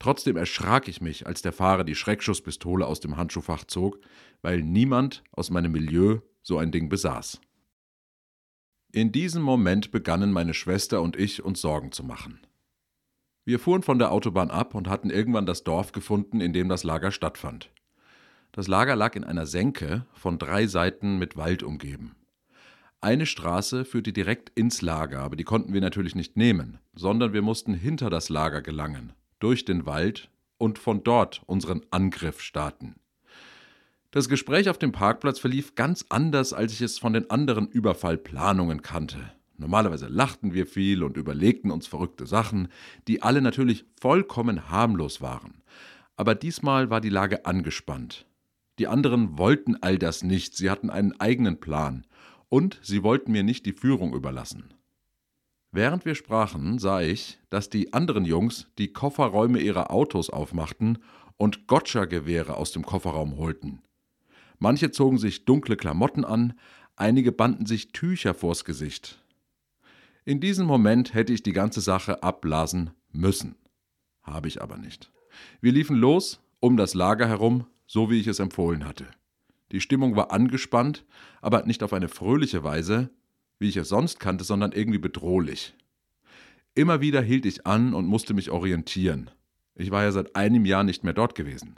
Trotzdem 0.00 0.36
erschrak 0.36 0.88
ich 0.88 1.00
mich, 1.00 1.24
als 1.24 1.40
der 1.40 1.52
Fahrer 1.52 1.84
die 1.84 1.94
Schreckschusspistole 1.94 2.84
aus 2.84 2.98
dem 2.98 3.16
Handschuhfach 3.16 3.62
zog, 3.62 4.00
weil 4.42 4.60
niemand 4.60 5.22
aus 5.30 5.50
meinem 5.50 5.70
Milieu 5.70 6.18
so 6.42 6.58
ein 6.58 6.72
Ding 6.72 6.88
besaß. 6.88 7.40
In 8.90 9.12
diesem 9.12 9.40
Moment 9.40 9.92
begannen 9.92 10.32
meine 10.32 10.52
Schwester 10.52 11.00
und 11.00 11.14
ich 11.14 11.44
uns 11.44 11.60
Sorgen 11.60 11.92
zu 11.92 12.02
machen. 12.02 12.40
Wir 13.44 13.60
fuhren 13.60 13.84
von 13.84 14.00
der 14.00 14.10
Autobahn 14.10 14.50
ab 14.50 14.74
und 14.74 14.88
hatten 14.88 15.10
irgendwann 15.10 15.46
das 15.46 15.62
Dorf 15.62 15.92
gefunden, 15.92 16.40
in 16.40 16.52
dem 16.52 16.68
das 16.68 16.82
Lager 16.82 17.12
stattfand. 17.12 17.70
Das 18.50 18.66
Lager 18.66 18.96
lag 18.96 19.14
in 19.14 19.22
einer 19.22 19.46
Senke, 19.46 20.06
von 20.12 20.40
drei 20.40 20.66
Seiten 20.66 21.18
mit 21.20 21.36
Wald 21.36 21.62
umgeben. 21.62 22.16
Eine 23.04 23.26
Straße 23.26 23.84
führte 23.84 24.14
direkt 24.14 24.48
ins 24.54 24.80
Lager, 24.80 25.20
aber 25.20 25.36
die 25.36 25.44
konnten 25.44 25.74
wir 25.74 25.82
natürlich 25.82 26.14
nicht 26.14 26.38
nehmen, 26.38 26.78
sondern 26.94 27.34
wir 27.34 27.42
mussten 27.42 27.74
hinter 27.74 28.08
das 28.08 28.30
Lager 28.30 28.62
gelangen, 28.62 29.12
durch 29.40 29.66
den 29.66 29.84
Wald 29.84 30.30
und 30.56 30.78
von 30.78 31.04
dort 31.04 31.42
unseren 31.44 31.82
Angriff 31.90 32.40
starten. 32.40 32.94
Das 34.10 34.30
Gespräch 34.30 34.70
auf 34.70 34.78
dem 34.78 34.92
Parkplatz 34.92 35.38
verlief 35.38 35.74
ganz 35.74 36.06
anders, 36.08 36.54
als 36.54 36.72
ich 36.72 36.80
es 36.80 36.98
von 36.98 37.12
den 37.12 37.28
anderen 37.28 37.68
Überfallplanungen 37.68 38.80
kannte. 38.80 39.18
Normalerweise 39.58 40.06
lachten 40.06 40.54
wir 40.54 40.66
viel 40.66 41.02
und 41.02 41.18
überlegten 41.18 41.70
uns 41.72 41.86
verrückte 41.86 42.24
Sachen, 42.24 42.68
die 43.06 43.20
alle 43.20 43.42
natürlich 43.42 43.84
vollkommen 44.00 44.70
harmlos 44.70 45.20
waren. 45.20 45.60
Aber 46.16 46.34
diesmal 46.34 46.88
war 46.88 47.02
die 47.02 47.10
Lage 47.10 47.44
angespannt. 47.44 48.24
Die 48.78 48.88
anderen 48.88 49.36
wollten 49.36 49.76
all 49.82 49.98
das 49.98 50.22
nicht, 50.22 50.56
sie 50.56 50.70
hatten 50.70 50.88
einen 50.88 51.20
eigenen 51.20 51.60
Plan, 51.60 52.06
und 52.48 52.78
sie 52.82 53.02
wollten 53.02 53.32
mir 53.32 53.42
nicht 53.42 53.66
die 53.66 53.72
Führung 53.72 54.14
überlassen. 54.14 54.74
Während 55.72 56.04
wir 56.04 56.14
sprachen, 56.14 56.78
sah 56.78 57.00
ich, 57.00 57.40
dass 57.50 57.68
die 57.68 57.92
anderen 57.92 58.24
Jungs 58.24 58.68
die 58.78 58.92
Kofferräume 58.92 59.58
ihrer 59.58 59.90
Autos 59.90 60.30
aufmachten 60.30 60.98
und 61.36 61.66
Gotcha-Gewehre 61.66 62.56
aus 62.56 62.70
dem 62.70 62.86
Kofferraum 62.86 63.38
holten. 63.38 63.82
Manche 64.58 64.92
zogen 64.92 65.18
sich 65.18 65.44
dunkle 65.44 65.76
Klamotten 65.76 66.24
an, 66.24 66.54
einige 66.96 67.32
banden 67.32 67.66
sich 67.66 67.88
Tücher 67.92 68.34
vors 68.34 68.64
Gesicht. 68.64 69.18
In 70.24 70.40
diesem 70.40 70.66
Moment 70.66 71.12
hätte 71.12 71.32
ich 71.32 71.42
die 71.42 71.52
ganze 71.52 71.80
Sache 71.80 72.22
abblasen 72.22 72.90
müssen. 73.10 73.56
Habe 74.22 74.48
ich 74.48 74.62
aber 74.62 74.78
nicht. 74.78 75.10
Wir 75.60 75.72
liefen 75.72 75.96
los, 75.96 76.40
um 76.60 76.76
das 76.76 76.94
Lager 76.94 77.28
herum, 77.28 77.66
so 77.86 78.10
wie 78.10 78.20
ich 78.20 78.26
es 78.26 78.38
empfohlen 78.38 78.86
hatte. 78.86 79.06
Die 79.72 79.80
Stimmung 79.80 80.16
war 80.16 80.30
angespannt, 80.30 81.04
aber 81.40 81.64
nicht 81.64 81.82
auf 81.82 81.92
eine 81.92 82.08
fröhliche 82.08 82.64
Weise, 82.64 83.10
wie 83.58 83.68
ich 83.68 83.76
es 83.76 83.88
sonst 83.88 84.20
kannte, 84.20 84.44
sondern 84.44 84.72
irgendwie 84.72 84.98
bedrohlich. 84.98 85.74
Immer 86.74 87.00
wieder 87.00 87.22
hielt 87.22 87.46
ich 87.46 87.66
an 87.66 87.94
und 87.94 88.06
musste 88.06 88.34
mich 88.34 88.50
orientieren. 88.50 89.30
Ich 89.74 89.90
war 89.90 90.02
ja 90.02 90.12
seit 90.12 90.36
einem 90.36 90.64
Jahr 90.64 90.84
nicht 90.84 91.04
mehr 91.04 91.12
dort 91.12 91.34
gewesen. 91.34 91.76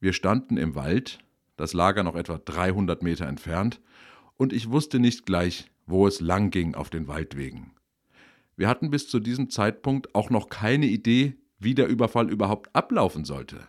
Wir 0.00 0.12
standen 0.12 0.56
im 0.56 0.74
Wald, 0.74 1.18
das 1.56 1.72
Lager 1.72 2.02
noch 2.02 2.16
etwa 2.16 2.38
300 2.38 3.02
Meter 3.02 3.26
entfernt, 3.26 3.80
und 4.36 4.52
ich 4.52 4.70
wusste 4.70 4.98
nicht 4.98 5.26
gleich, 5.26 5.70
wo 5.86 6.06
es 6.06 6.20
lang 6.20 6.50
ging 6.50 6.74
auf 6.74 6.90
den 6.90 7.06
Waldwegen. 7.06 7.72
Wir 8.56 8.68
hatten 8.68 8.90
bis 8.90 9.08
zu 9.08 9.20
diesem 9.20 9.50
Zeitpunkt 9.50 10.14
auch 10.14 10.30
noch 10.30 10.48
keine 10.48 10.86
Idee, 10.86 11.36
wie 11.58 11.74
der 11.74 11.86
Überfall 11.86 12.30
überhaupt 12.30 12.74
ablaufen 12.74 13.24
sollte. 13.24 13.66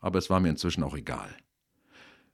Aber 0.00 0.18
es 0.18 0.30
war 0.30 0.40
mir 0.40 0.50
inzwischen 0.50 0.82
auch 0.82 0.96
egal. 0.96 1.36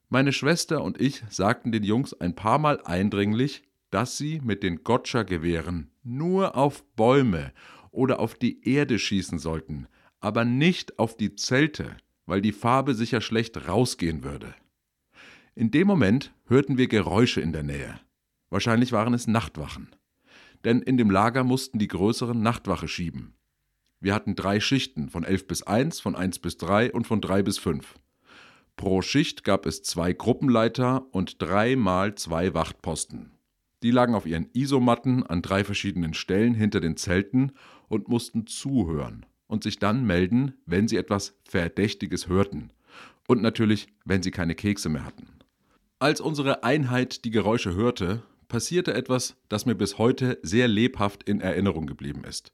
Meine 0.09 0.33
Schwester 0.33 0.85
und 0.85 1.01
ich 1.01 1.25
sagten 1.31 1.73
den 1.73 1.83
Jungs 1.83 2.15
ein 2.15 2.37
paar 2.37 2.59
Mal 2.59 2.81
eindringlich, 2.85 3.65
dass 3.91 4.17
sie 4.17 4.41
mit 4.41 4.63
den 4.63 4.85
Gotcha-Gewehren 4.85 5.91
nur 6.05 6.57
auf 6.57 6.85
Bäume 6.95 7.53
oder 7.91 8.21
auf 8.21 8.35
die 8.35 8.69
Erde 8.69 9.01
schießen 9.01 9.41
sollten, 9.41 9.89
aber 10.21 10.45
nicht 10.45 11.01
auf 11.01 11.17
die 11.17 11.35
Zelte, 11.35 11.97
weil 12.25 12.41
die 12.41 12.53
Farbe 12.53 12.95
sicher 12.95 13.21
schlecht 13.21 13.69
rausgehen 13.69 14.23
würde. 14.23 14.55
In 15.57 15.73
dem 15.73 15.89
Moment 15.89 16.33
hörten 16.47 16.79
wir 16.79 16.87
Geräusche 16.87 17.41
in 17.41 17.53
der 17.53 17.65
Nähe. 17.65 17.99
Wahrscheinlich 18.49 18.93
waren 18.93 19.15
es 19.15 19.27
Nachtwachen. 19.27 19.89
Denn 20.65 20.83
in 20.83 20.99
dem 20.99 21.11
Lager 21.11 21.43
mussten 21.43 21.81
die 21.81 21.89
größeren 21.89 22.41
Nachtwache 22.41 22.87
schieben. 22.87 23.35
Wir 23.99 24.15
hatten 24.15 24.37
drei 24.37 24.61
Schichten, 24.61 25.09
von 25.09 25.25
11 25.25 25.49
bis 25.49 25.63
1, 25.65 25.99
von 25.99 26.15
1 26.15 26.39
bis 26.39 26.59
3 26.59 26.93
und 26.93 27.07
von 27.07 27.21
3 27.21 27.43
bis 27.43 27.59
5. 27.59 27.95
Pro 28.77 29.01
Schicht 29.01 29.43
gab 29.43 29.65
es 29.65 29.83
zwei 29.83 30.13
Gruppenleiter 30.13 31.07
und 31.13 31.41
dreimal 31.41 32.15
zwei 32.15 32.53
Wachtposten. 32.53 33.33
Die 33.83 33.91
lagen 33.91 34.15
auf 34.15 34.27
ihren 34.27 34.51
Isomatten 34.53 35.23
an 35.23 35.41
drei 35.41 35.65
verschiedenen 35.65 36.13
Stellen 36.13 36.55
hinter 36.55 36.81
den 36.81 36.97
Zelten 36.97 37.53
und 37.89 38.09
mussten 38.09 38.47
zuhören 38.47 39.25
und 39.47 39.63
sich 39.63 39.79
dann 39.79 40.07
melden, 40.07 40.55
wenn 40.67 40.89
sie 40.89 40.97
etwas 40.97 41.39
Verdächtiges 41.45 42.29
hörten. 42.29 42.71
Und 43.27 43.43
natürlich, 43.43 43.89
wenn 44.05 44.23
sie 44.23 44.31
keine 44.31 44.55
Kekse 44.55 44.89
mehr 44.89 45.05
hatten. 45.05 45.29
Als 45.99 46.21
unsere 46.21 46.63
Einheit 46.63 47.25
die 47.25 47.31
Geräusche 47.31 47.75
hörte, 47.75 48.23
passierte 48.49 48.93
etwas, 48.93 49.37
das 49.49 49.67
mir 49.67 49.75
bis 49.75 49.99
heute 49.99 50.39
sehr 50.43 50.69
lebhaft 50.69 51.23
in 51.23 51.41
Erinnerung 51.41 51.87
geblieben 51.87 52.25
ist. 52.25 52.53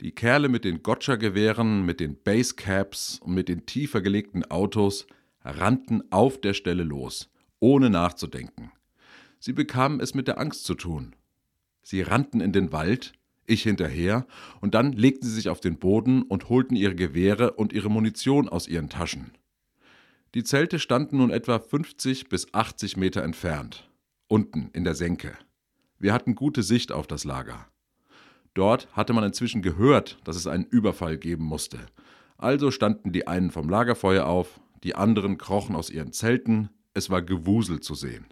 Die 0.00 0.12
Kerle 0.12 0.48
mit 0.48 0.64
den 0.64 0.82
Gotcha-Gewehren, 0.82 1.84
mit 1.84 2.00
den 2.00 2.16
Basecaps 2.22 3.18
und 3.22 3.34
mit 3.34 3.48
den 3.48 3.66
tiefer 3.66 4.02
gelegten 4.02 4.44
Autos 4.44 5.06
rannten 5.46 6.02
auf 6.10 6.40
der 6.40 6.54
Stelle 6.54 6.82
los, 6.82 7.30
ohne 7.60 7.90
nachzudenken. 7.90 8.72
Sie 9.38 9.52
bekamen 9.52 10.00
es 10.00 10.14
mit 10.14 10.28
der 10.28 10.38
Angst 10.38 10.64
zu 10.64 10.74
tun. 10.74 11.14
Sie 11.82 12.02
rannten 12.02 12.40
in 12.40 12.52
den 12.52 12.72
Wald, 12.72 13.12
ich 13.46 13.62
hinterher, 13.62 14.26
und 14.60 14.74
dann 14.74 14.92
legten 14.92 15.26
sie 15.26 15.34
sich 15.34 15.48
auf 15.48 15.60
den 15.60 15.78
Boden 15.78 16.22
und 16.22 16.48
holten 16.48 16.76
ihre 16.76 16.94
Gewehre 16.94 17.52
und 17.52 17.72
ihre 17.72 17.90
Munition 17.90 18.48
aus 18.48 18.66
ihren 18.66 18.88
Taschen. 18.88 19.30
Die 20.34 20.42
Zelte 20.42 20.78
standen 20.78 21.18
nun 21.18 21.30
etwa 21.30 21.58
50 21.58 22.28
bis 22.28 22.52
80 22.52 22.96
Meter 22.96 23.22
entfernt, 23.22 23.88
unten 24.26 24.70
in 24.72 24.84
der 24.84 24.94
Senke. 24.94 25.32
Wir 25.98 26.12
hatten 26.12 26.34
gute 26.34 26.62
Sicht 26.62 26.92
auf 26.92 27.06
das 27.06 27.24
Lager. 27.24 27.68
Dort 28.52 28.88
hatte 28.92 29.12
man 29.12 29.24
inzwischen 29.24 29.62
gehört, 29.62 30.18
dass 30.24 30.36
es 30.36 30.46
einen 30.46 30.64
Überfall 30.64 31.18
geben 31.18 31.44
musste. 31.44 31.78
Also 32.38 32.70
standen 32.70 33.12
die 33.12 33.26
einen 33.26 33.50
vom 33.50 33.68
Lagerfeuer 33.68 34.26
auf, 34.26 34.60
die 34.86 34.94
anderen 34.94 35.36
krochen 35.36 35.74
aus 35.74 35.90
ihren 35.90 36.12
Zelten, 36.12 36.70
es 36.94 37.10
war 37.10 37.20
Gewusel 37.20 37.80
zu 37.80 37.96
sehen. 37.96 38.26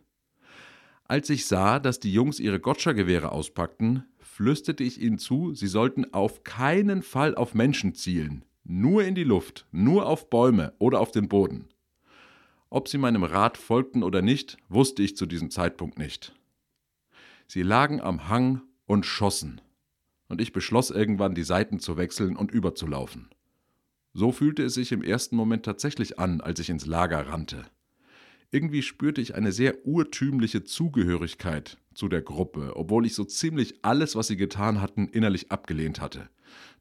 Als 1.06 1.28
ich 1.28 1.46
sah, 1.46 1.80
dass 1.80 1.98
die 1.98 2.12
Jungs 2.12 2.38
ihre 2.38 2.60
Gotcha-Gewehre 2.60 3.32
auspackten, 3.32 4.04
flüsterte 4.20 4.84
ich 4.84 5.02
ihnen 5.02 5.18
zu, 5.18 5.52
sie 5.52 5.66
sollten 5.66 6.14
auf 6.14 6.44
keinen 6.44 7.02
Fall 7.02 7.34
auf 7.34 7.54
Menschen 7.54 7.96
zielen, 7.96 8.44
nur 8.62 9.02
in 9.02 9.16
die 9.16 9.24
Luft, 9.24 9.66
nur 9.72 10.06
auf 10.06 10.30
Bäume 10.30 10.74
oder 10.78 11.00
auf 11.00 11.10
den 11.10 11.28
Boden. 11.28 11.68
Ob 12.70 12.86
sie 12.86 12.98
meinem 12.98 13.24
Rat 13.24 13.58
folgten 13.58 14.04
oder 14.04 14.22
nicht, 14.22 14.56
wusste 14.68 15.02
ich 15.02 15.16
zu 15.16 15.26
diesem 15.26 15.50
Zeitpunkt 15.50 15.98
nicht. 15.98 16.36
Sie 17.48 17.62
lagen 17.62 18.00
am 18.00 18.28
Hang 18.28 18.62
und 18.86 19.06
schossen, 19.06 19.60
und 20.28 20.40
ich 20.40 20.52
beschloss 20.52 20.90
irgendwann, 20.90 21.34
die 21.34 21.42
Seiten 21.42 21.80
zu 21.80 21.96
wechseln 21.96 22.36
und 22.36 22.52
überzulaufen. 22.52 23.33
So 24.14 24.30
fühlte 24.30 24.62
es 24.62 24.74
sich 24.74 24.92
im 24.92 25.02
ersten 25.02 25.34
Moment 25.34 25.64
tatsächlich 25.64 26.20
an, 26.20 26.40
als 26.40 26.60
ich 26.60 26.70
ins 26.70 26.86
Lager 26.86 27.26
rannte. 27.26 27.66
Irgendwie 28.52 28.82
spürte 28.82 29.20
ich 29.20 29.34
eine 29.34 29.50
sehr 29.50 29.84
urtümliche 29.84 30.62
Zugehörigkeit 30.62 31.78
zu 31.94 32.08
der 32.08 32.22
Gruppe, 32.22 32.76
obwohl 32.76 33.06
ich 33.06 33.14
so 33.14 33.24
ziemlich 33.24 33.84
alles, 33.84 34.14
was 34.14 34.28
sie 34.28 34.36
getan 34.36 34.80
hatten, 34.80 35.08
innerlich 35.08 35.50
abgelehnt 35.50 36.00
hatte. 36.00 36.28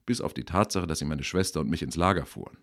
Bis 0.06 0.22
auf 0.22 0.36
die 0.36 0.44
Tatsache, 0.44 0.86
dass 0.86 1.00
sie 1.00 1.06
meine 1.06 1.24
Schwester 1.24 1.62
und 1.62 1.72
mich 1.72 1.82
ins 1.82 1.96
Lager 1.96 2.28
fuhren. 2.28 2.58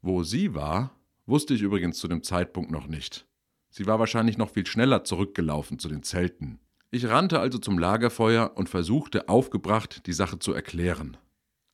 Wo 0.00 0.22
sie 0.22 0.54
war, 0.54 0.96
wusste 1.26 1.54
ich 1.54 1.62
übrigens 1.62 1.98
zu 1.98 2.06
dem 2.06 2.22
Zeitpunkt 2.22 2.70
noch 2.70 2.86
nicht. 2.86 3.26
Sie 3.70 3.86
war 3.86 3.98
wahrscheinlich 3.98 4.38
noch 4.38 4.50
viel 4.50 4.66
schneller 4.66 5.02
zurückgelaufen 5.02 5.80
zu 5.80 5.88
den 5.88 6.04
Zelten. 6.04 6.60
Ich 6.92 7.08
rannte 7.08 7.40
also 7.40 7.58
zum 7.58 7.78
Lagerfeuer 7.78 8.52
und 8.54 8.68
versuchte 8.68 9.28
aufgebracht, 9.28 10.06
die 10.06 10.12
Sache 10.12 10.38
zu 10.38 10.52
erklären. 10.52 11.16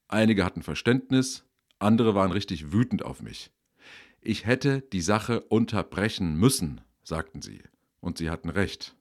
Einige 0.07 0.45
hatten 0.45 0.63
Verständnis, 0.63 1.45
andere 1.79 2.15
waren 2.15 2.33
richtig 2.33 2.73
wütend 2.73 3.05
auf 3.05 3.23
mich. 3.23 3.51
Ich 4.21 4.47
hätte 4.47 4.81
die 4.81 5.01
Sache 5.01 5.41
unterbrechen 5.43 6.35
müssen, 6.37 6.81
sagten 7.03 7.43
sie, 7.43 7.63
und 8.01 8.19
sie 8.19 8.31
hatten 8.31 8.51
recht. 8.51 8.97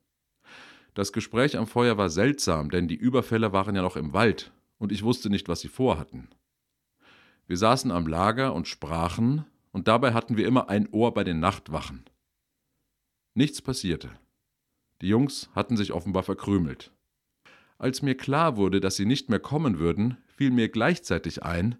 Das 0.93 1.13
Gespräch 1.13 1.57
am 1.57 1.67
Feuer 1.67 1.97
war 1.97 2.09
seltsam, 2.09 2.69
denn 2.69 2.87
die 2.87 2.95
Überfälle 2.95 3.53
waren 3.53 3.75
ja 3.75 3.81
noch 3.81 3.97
im 3.97 4.13
Wald, 4.13 4.51
und 4.77 4.91
ich 4.91 5.03
wusste 5.03 5.29
nicht, 5.29 5.47
was 5.47 5.61
sie 5.61 5.67
vorhatten. 5.67 6.29
Wir 7.47 7.57
saßen 7.57 7.91
am 7.91 8.07
Lager 8.07 8.53
und 8.53 8.67
sprachen, 8.67 9.45
und 9.71 9.87
dabei 9.87 10.13
hatten 10.13 10.37
wir 10.37 10.47
immer 10.47 10.69
ein 10.69 10.87
Ohr 10.89 11.13
bei 11.13 11.23
den 11.23 11.39
Nachtwachen. 11.39 12.05
Nichts 13.33 13.61
passierte. 13.61 14.09
Die 15.01 15.07
Jungs 15.07 15.49
hatten 15.53 15.77
sich 15.77 15.93
offenbar 15.93 16.23
verkrümelt. 16.23 16.91
Als 17.77 18.01
mir 18.01 18.15
klar 18.15 18.57
wurde, 18.57 18.79
dass 18.79 18.95
sie 18.95 19.05
nicht 19.05 19.29
mehr 19.29 19.39
kommen 19.39 19.77
würden, 19.77 20.17
fiel 20.25 20.49
mir 20.49 20.69
gleichzeitig 20.69 21.43
ein, 21.43 21.77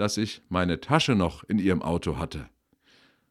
dass 0.00 0.16
ich 0.16 0.42
meine 0.48 0.80
Tasche 0.80 1.14
noch 1.14 1.44
in 1.44 1.58
ihrem 1.58 1.82
Auto 1.82 2.16
hatte. 2.18 2.48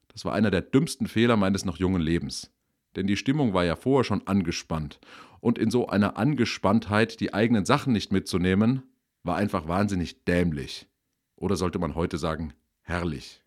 Das 0.10 0.26
war 0.26 0.34
einer 0.34 0.52
der 0.52 0.62
dümmsten 0.62 1.08
Fehler 1.08 1.38
meines 1.38 1.66
noch 1.66 1.78
jungen 1.78 2.02
Lebens. 2.02 2.52
Denn 2.96 3.08
die 3.08 3.18
Stimmung 3.18 3.54
war 3.54 3.64
ja 3.64 3.76
vorher 3.76 4.04
schon 4.04 4.26
angespannt. 4.26 5.00
Und 5.40 5.60
in 5.60 5.70
so 5.70 5.88
einer 5.88 6.18
Angespanntheit 6.18 7.20
die 7.20 7.34
eigenen 7.34 7.66
Sachen 7.66 7.94
nicht 7.94 8.12
mitzunehmen, 8.12 8.84
war 9.24 9.36
einfach 9.36 9.68
wahnsinnig 9.68 10.26
dämlich. 10.26 10.88
Oder 11.36 11.56
sollte 11.56 11.78
man 11.78 11.96
heute 11.96 12.18
sagen, 12.18 12.54
herrlich. 12.82 13.44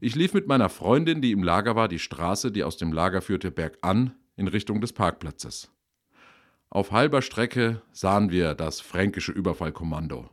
Ich 0.00 0.16
lief 0.16 0.34
mit 0.34 0.48
meiner 0.48 0.68
Freundin, 0.68 1.22
die 1.22 1.32
im 1.32 1.42
Lager 1.44 1.76
war, 1.76 1.88
die 1.88 2.00
Straße, 2.00 2.50
die 2.50 2.64
aus 2.64 2.76
dem 2.76 2.92
Lager 2.92 3.22
führte, 3.22 3.50
bergan 3.50 4.14
in 4.36 4.48
Richtung 4.48 4.80
des 4.80 4.92
Parkplatzes. 4.92 5.70
Auf 6.68 6.90
halber 6.90 7.22
Strecke 7.22 7.80
sahen 7.92 8.30
wir 8.30 8.54
das 8.54 8.80
fränkische 8.80 9.30
Überfallkommando. 9.30 10.28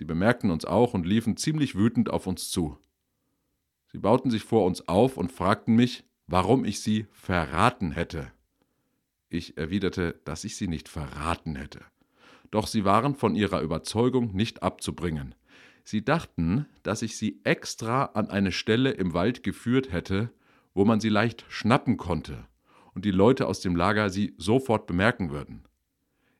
Sie 0.00 0.06
bemerkten 0.06 0.50
uns 0.50 0.64
auch 0.64 0.94
und 0.94 1.04
liefen 1.04 1.36
ziemlich 1.36 1.74
wütend 1.74 2.08
auf 2.08 2.26
uns 2.26 2.50
zu. 2.50 2.78
Sie 3.92 3.98
bauten 3.98 4.30
sich 4.30 4.44
vor 4.44 4.64
uns 4.64 4.88
auf 4.88 5.18
und 5.18 5.30
fragten 5.30 5.76
mich, 5.76 6.04
warum 6.26 6.64
ich 6.64 6.80
sie 6.80 7.04
verraten 7.12 7.92
hätte. 7.92 8.32
Ich 9.28 9.58
erwiderte, 9.58 10.18
dass 10.24 10.44
ich 10.44 10.56
sie 10.56 10.68
nicht 10.68 10.88
verraten 10.88 11.54
hätte. 11.54 11.82
Doch 12.50 12.66
sie 12.66 12.86
waren 12.86 13.14
von 13.14 13.34
ihrer 13.34 13.60
Überzeugung 13.60 14.34
nicht 14.34 14.62
abzubringen. 14.62 15.34
Sie 15.84 16.02
dachten, 16.02 16.64
dass 16.82 17.02
ich 17.02 17.18
sie 17.18 17.38
extra 17.44 18.06
an 18.06 18.30
eine 18.30 18.52
Stelle 18.52 18.92
im 18.92 19.12
Wald 19.12 19.42
geführt 19.42 19.92
hätte, 19.92 20.32
wo 20.72 20.86
man 20.86 21.00
sie 21.00 21.10
leicht 21.10 21.44
schnappen 21.50 21.98
konnte 21.98 22.46
und 22.94 23.04
die 23.04 23.10
Leute 23.10 23.46
aus 23.46 23.60
dem 23.60 23.76
Lager 23.76 24.08
sie 24.08 24.32
sofort 24.38 24.86
bemerken 24.86 25.28
würden. 25.30 25.68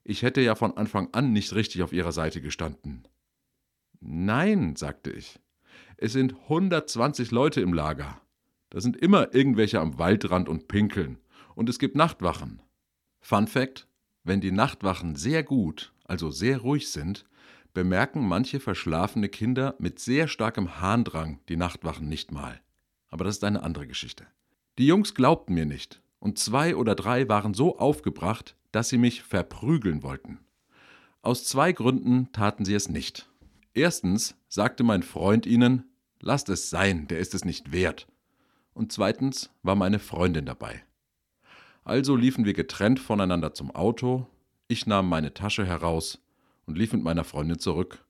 Ich 0.03 0.23
hätte 0.23 0.41
ja 0.41 0.55
von 0.55 0.79
Anfang 0.79 1.11
an 1.13 1.35
nicht 1.35 1.55
richtig 1.55 1.83
auf 1.83 1.93
ihrer 1.93 2.13
Seite 2.13 2.41
gestanden. 2.41 3.07
Nein, 4.01 4.77
sagte 4.77 5.11
ich. 5.11 5.39
Es 5.97 6.13
sind 6.13 6.35
120 6.35 7.31
Leute 7.31 7.61
im 7.61 7.73
Lager. 7.73 8.21
Da 8.71 8.81
sind 8.81 8.97
immer 8.97 9.35
irgendwelche 9.35 9.81
am 9.81 9.99
Waldrand 9.99 10.49
und 10.49 10.69
pinkeln. 10.69 11.19
Und 11.55 11.69
es 11.69 11.79
gibt 11.79 11.97
Nachtwachen. 11.97 12.63
Fun 13.21 13.47
Fact: 13.47 13.87
Wenn 14.25 14.41
die 14.41 14.53
Nachtwachen 14.53 15.17
sehr 15.17 15.43
gut, 15.43 15.93
also 16.05 16.31
sehr 16.31 16.59
ruhig 16.59 16.91
sind, 16.91 17.27
bemerken 17.75 18.27
manche 18.27 18.61
verschlafene 18.61 19.29
Kinder 19.29 19.75
mit 19.79 19.99
sehr 19.99 20.29
starkem 20.29 20.81
Harndrang 20.81 21.41
die 21.49 21.57
Nachtwachen 21.57 22.09
nicht 22.09 22.33
mal. 22.33 22.61
Aber 23.09 23.25
das 23.25 23.37
ist 23.37 23.45
eine 23.45 23.63
andere 23.63 23.87
Geschichte. 23.87 24.27
Die 24.79 24.87
Jungs 24.87 25.15
glaubten 25.15 25.55
mir 25.55 25.67
nicht, 25.67 26.01
und 26.19 26.39
zwei 26.39 26.75
oder 26.77 26.95
drei 26.95 27.29
waren 27.29 27.55
so 27.55 27.79
aufgebracht, 27.79 28.57
dass 28.73 28.89
sie 28.89 28.99
mich 28.99 29.23
verprügeln 29.23 30.03
wollten. 30.03 30.39
Aus 31.23 31.45
zwei 31.45 31.73
Gründen 31.73 32.33
taten 32.33 32.65
sie 32.65 32.75
es 32.75 32.89
nicht. 32.89 33.30
Erstens 33.75 34.35
sagte 34.49 34.83
mein 34.83 35.03
Freund 35.03 35.47
ihnen, 35.47 35.85
lasst 36.21 36.49
es 36.49 36.71
sein, 36.71 37.07
der 37.07 37.19
ist 37.19 37.35
es 37.35 37.45
nicht 37.45 37.73
wert. 37.73 38.09
Und 38.75 38.93
zweitens 38.93 39.51
war 39.63 39.77
meine 39.77 39.99
Freundin 39.99 40.47
dabei. 40.47 40.83
Also 41.85 42.17
liefen 42.17 42.45
wir 42.45 42.53
getrennt 42.53 43.01
voneinander 43.01 43.55
zum 43.55 43.71
Auto, 43.71 44.27
ich 44.69 44.87
nahm 44.87 45.09
meine 45.09 45.35
Tasche 45.35 45.67
heraus 45.67 46.21
und 46.67 46.79
lief 46.79 46.93
mit 46.93 47.03
meiner 47.03 47.25
Freundin 47.25 47.59
zurück. 47.59 48.05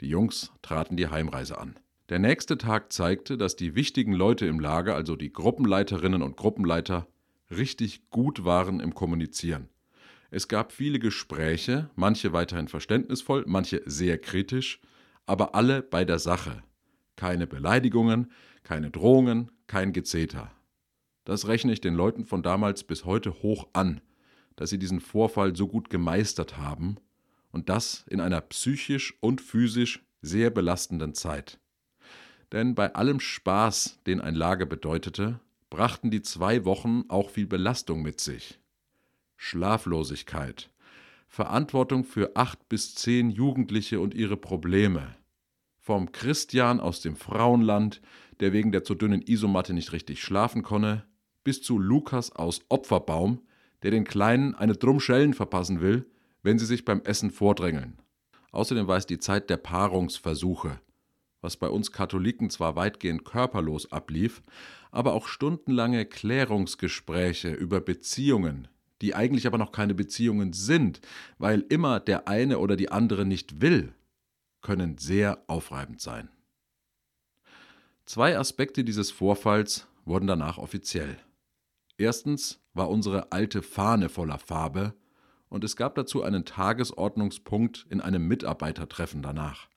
Die 0.00 0.08
Jungs 0.08 0.52
traten 0.62 0.96
die 0.96 1.08
Heimreise 1.08 1.58
an. 1.58 1.78
Der 2.10 2.18
nächste 2.18 2.58
Tag 2.58 2.92
zeigte, 2.92 3.38
dass 3.38 3.56
die 3.56 3.74
wichtigen 3.74 4.12
Leute 4.12 4.46
im 4.46 4.60
Lager, 4.60 4.94
also 4.94 5.16
die 5.16 5.32
Gruppenleiterinnen 5.32 6.22
und 6.22 6.36
Gruppenleiter, 6.36 7.06
richtig 7.50 8.10
gut 8.10 8.44
waren 8.44 8.80
im 8.80 8.94
Kommunizieren. 8.94 9.68
Es 10.30 10.48
gab 10.48 10.72
viele 10.72 10.98
Gespräche, 10.98 11.88
manche 11.94 12.32
weiterhin 12.32 12.68
verständnisvoll, 12.68 13.44
manche 13.46 13.82
sehr 13.86 14.18
kritisch, 14.18 14.80
aber 15.26 15.54
alle 15.54 15.82
bei 15.82 16.04
der 16.04 16.18
Sache. 16.18 16.62
Keine 17.16 17.46
Beleidigungen, 17.46 18.30
keine 18.62 18.90
Drohungen, 18.90 19.50
kein 19.66 19.92
Gezeter. 19.92 20.50
Das 21.24 21.46
rechne 21.46 21.72
ich 21.72 21.80
den 21.80 21.94
Leuten 21.94 22.24
von 22.24 22.42
damals 22.42 22.84
bis 22.84 23.04
heute 23.04 23.42
hoch 23.42 23.68
an, 23.72 24.00
dass 24.56 24.70
sie 24.70 24.78
diesen 24.78 25.00
Vorfall 25.00 25.56
so 25.56 25.68
gut 25.68 25.90
gemeistert 25.90 26.58
haben 26.58 26.96
und 27.50 27.68
das 27.68 28.04
in 28.08 28.20
einer 28.20 28.40
psychisch 28.40 29.16
und 29.20 29.40
physisch 29.40 30.04
sehr 30.22 30.50
belastenden 30.50 31.14
Zeit. 31.14 31.58
Denn 32.52 32.74
bei 32.74 32.94
allem 32.94 33.20
Spaß, 33.20 34.00
den 34.06 34.20
ein 34.20 34.34
Lager 34.34 34.66
bedeutete, 34.66 35.40
brachten 35.70 36.10
die 36.10 36.22
zwei 36.22 36.64
Wochen 36.64 37.04
auch 37.08 37.30
viel 37.30 37.46
Belastung 37.46 38.02
mit 38.02 38.20
sich. 38.20 38.60
Schlaflosigkeit, 39.36 40.70
Verantwortung 41.34 42.04
für 42.04 42.36
acht 42.36 42.68
bis 42.68 42.94
zehn 42.94 43.28
Jugendliche 43.28 43.98
und 43.98 44.14
ihre 44.14 44.36
Probleme. 44.36 45.16
Vom 45.80 46.12
Christian 46.12 46.78
aus 46.78 47.00
dem 47.00 47.16
Frauenland, 47.16 48.00
der 48.38 48.52
wegen 48.52 48.70
der 48.70 48.84
zu 48.84 48.94
dünnen 48.94 49.20
Isomatte 49.20 49.74
nicht 49.74 49.90
richtig 49.90 50.22
schlafen 50.22 50.62
konnte, 50.62 51.04
bis 51.42 51.60
zu 51.60 51.76
Lukas 51.76 52.30
aus 52.30 52.60
Opferbaum, 52.68 53.42
der 53.82 53.90
den 53.90 54.04
Kleinen 54.04 54.54
eine 54.54 54.74
Drumschellen 54.74 55.34
verpassen 55.34 55.80
will, 55.80 56.06
wenn 56.44 56.60
sie 56.60 56.66
sich 56.66 56.84
beim 56.84 57.02
Essen 57.02 57.32
vordrängeln. 57.32 57.98
Außerdem 58.52 58.86
war 58.86 58.98
es 58.98 59.06
die 59.06 59.18
Zeit 59.18 59.50
der 59.50 59.56
Paarungsversuche, 59.56 60.80
was 61.40 61.56
bei 61.56 61.68
uns 61.68 61.90
Katholiken 61.90 62.48
zwar 62.48 62.76
weitgehend 62.76 63.24
körperlos 63.24 63.90
ablief, 63.90 64.44
aber 64.92 65.14
auch 65.14 65.26
stundenlange 65.26 66.06
Klärungsgespräche 66.06 67.52
über 67.52 67.80
Beziehungen, 67.80 68.68
die 69.02 69.14
eigentlich 69.14 69.46
aber 69.46 69.58
noch 69.58 69.72
keine 69.72 69.94
Beziehungen 69.94 70.52
sind, 70.52 71.00
weil 71.38 71.60
immer 71.68 72.00
der 72.00 72.28
eine 72.28 72.58
oder 72.58 72.76
die 72.76 72.90
andere 72.90 73.24
nicht 73.24 73.60
will, 73.60 73.94
können 74.60 74.98
sehr 74.98 75.42
aufreibend 75.46 76.00
sein. 76.00 76.28
Zwei 78.06 78.38
Aspekte 78.38 78.84
dieses 78.84 79.10
Vorfalls 79.10 79.86
wurden 80.04 80.26
danach 80.26 80.58
offiziell. 80.58 81.16
Erstens 81.96 82.60
war 82.72 82.90
unsere 82.90 83.32
alte 83.32 83.62
Fahne 83.62 84.08
voller 84.08 84.38
Farbe 84.38 84.94
und 85.48 85.64
es 85.64 85.76
gab 85.76 85.94
dazu 85.94 86.22
einen 86.22 86.44
Tagesordnungspunkt 86.44 87.86
in 87.88 88.00
einem 88.00 88.26
Mitarbeitertreffen 88.26 89.22
danach. 89.22 89.68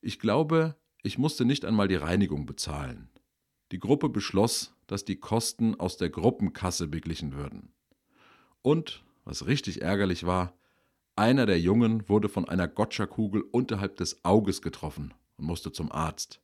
Ich 0.00 0.18
glaube, 0.20 0.76
ich 1.02 1.18
musste 1.18 1.44
nicht 1.44 1.64
einmal 1.64 1.88
die 1.88 1.96
Reinigung 1.96 2.46
bezahlen. 2.46 3.10
Die 3.72 3.78
Gruppe 3.78 4.08
beschloss, 4.08 4.74
dass 4.86 5.04
die 5.04 5.16
Kosten 5.16 5.78
aus 5.78 5.96
der 5.96 6.10
Gruppenkasse 6.10 6.88
beglichen 6.88 7.34
würden. 7.34 7.72
Und, 8.62 9.02
was 9.24 9.46
richtig 9.46 9.82
ärgerlich 9.82 10.26
war, 10.26 10.54
einer 11.16 11.46
der 11.46 11.60
Jungen 11.60 12.08
wurde 12.08 12.28
von 12.28 12.48
einer 12.48 12.68
Gotcha-Kugel 12.68 13.42
unterhalb 13.42 13.96
des 13.96 14.24
Auges 14.24 14.62
getroffen 14.62 15.12
und 15.36 15.46
musste 15.46 15.72
zum 15.72 15.92
Arzt. 15.92 16.40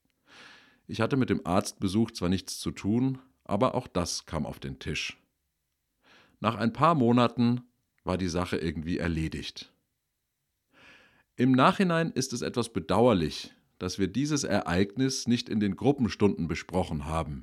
Ich 0.86 1.00
hatte 1.00 1.16
mit 1.16 1.30
dem 1.30 1.46
Arztbesuch 1.46 2.10
zwar 2.10 2.28
nichts 2.28 2.58
zu 2.60 2.70
tun, 2.70 3.18
aber 3.44 3.74
auch 3.74 3.86
das 3.86 4.26
kam 4.26 4.46
auf 4.46 4.60
den 4.60 4.78
Tisch. 4.78 5.18
Nach 6.40 6.56
ein 6.56 6.72
paar 6.72 6.94
Monaten 6.94 7.62
war 8.04 8.18
die 8.18 8.28
Sache 8.28 8.56
irgendwie 8.56 8.98
erledigt. 8.98 9.72
Im 11.36 11.52
Nachhinein 11.52 12.12
ist 12.12 12.32
es 12.32 12.42
etwas 12.42 12.72
bedauerlich, 12.72 13.52
dass 13.78 13.98
wir 13.98 14.08
dieses 14.08 14.44
Ereignis 14.44 15.26
nicht 15.26 15.48
in 15.48 15.60
den 15.60 15.76
Gruppenstunden 15.76 16.48
besprochen 16.48 17.04
haben, 17.04 17.42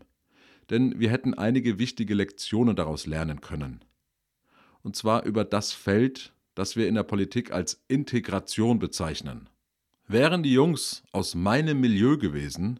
denn 0.69 0.99
wir 0.99 1.11
hätten 1.11 1.33
einige 1.33 1.79
wichtige 1.79 2.15
Lektionen 2.15 2.75
daraus 2.75 3.05
lernen 3.05 3.41
können. 3.41 3.83
Und 4.83 4.95
zwar 4.95 5.23
über 5.23 5.43
das 5.45 5.71
Feld, 5.71 6.33
das 6.55 6.75
wir 6.75 6.87
in 6.87 6.95
der 6.95 7.03
Politik 7.03 7.51
als 7.51 7.83
Integration 7.87 8.79
bezeichnen. 8.79 9.49
Wären 10.07 10.43
die 10.43 10.53
Jungs 10.53 11.03
aus 11.11 11.33
meinem 11.33 11.79
Milieu 11.79 12.17
gewesen, 12.17 12.79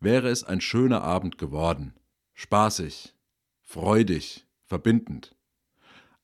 wäre 0.00 0.28
es 0.28 0.44
ein 0.44 0.60
schöner 0.60 1.02
Abend 1.02 1.38
geworden. 1.38 1.94
Spaßig, 2.34 3.14
freudig, 3.62 4.46
verbindend. 4.64 5.34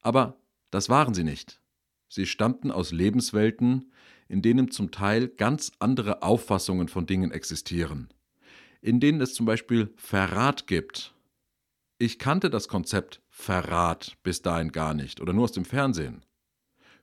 Aber 0.00 0.36
das 0.70 0.88
waren 0.88 1.14
sie 1.14 1.24
nicht. 1.24 1.60
Sie 2.08 2.26
stammten 2.26 2.70
aus 2.70 2.92
Lebenswelten, 2.92 3.92
in 4.28 4.42
denen 4.42 4.70
zum 4.70 4.90
Teil 4.90 5.28
ganz 5.28 5.72
andere 5.78 6.22
Auffassungen 6.22 6.88
von 6.88 7.06
Dingen 7.06 7.30
existieren, 7.30 8.12
in 8.82 9.00
denen 9.00 9.20
es 9.20 9.34
zum 9.34 9.46
Beispiel 9.46 9.94
Verrat 9.96 10.66
gibt. 10.66 11.14
Ich 11.98 12.18
kannte 12.18 12.50
das 12.50 12.68
Konzept 12.68 13.21
Verrat 13.34 14.18
bis 14.22 14.42
dahin 14.42 14.72
gar 14.72 14.92
nicht 14.92 15.20
oder 15.20 15.32
nur 15.32 15.44
aus 15.44 15.52
dem 15.52 15.64
Fernsehen. 15.64 16.24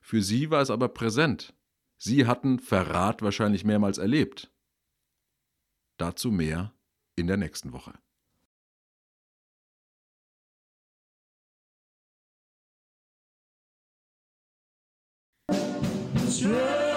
Für 0.00 0.22
sie 0.22 0.50
war 0.50 0.62
es 0.62 0.70
aber 0.70 0.88
präsent. 0.88 1.54
Sie 1.98 2.24
hatten 2.26 2.60
Verrat 2.60 3.20
wahrscheinlich 3.20 3.64
mehrmals 3.64 3.98
erlebt. 3.98 4.50
Dazu 5.98 6.30
mehr 6.30 6.72
in 7.16 7.26
der 7.26 7.36
nächsten 7.36 7.72
Woche. 7.72 7.92
Sure. 16.28 16.89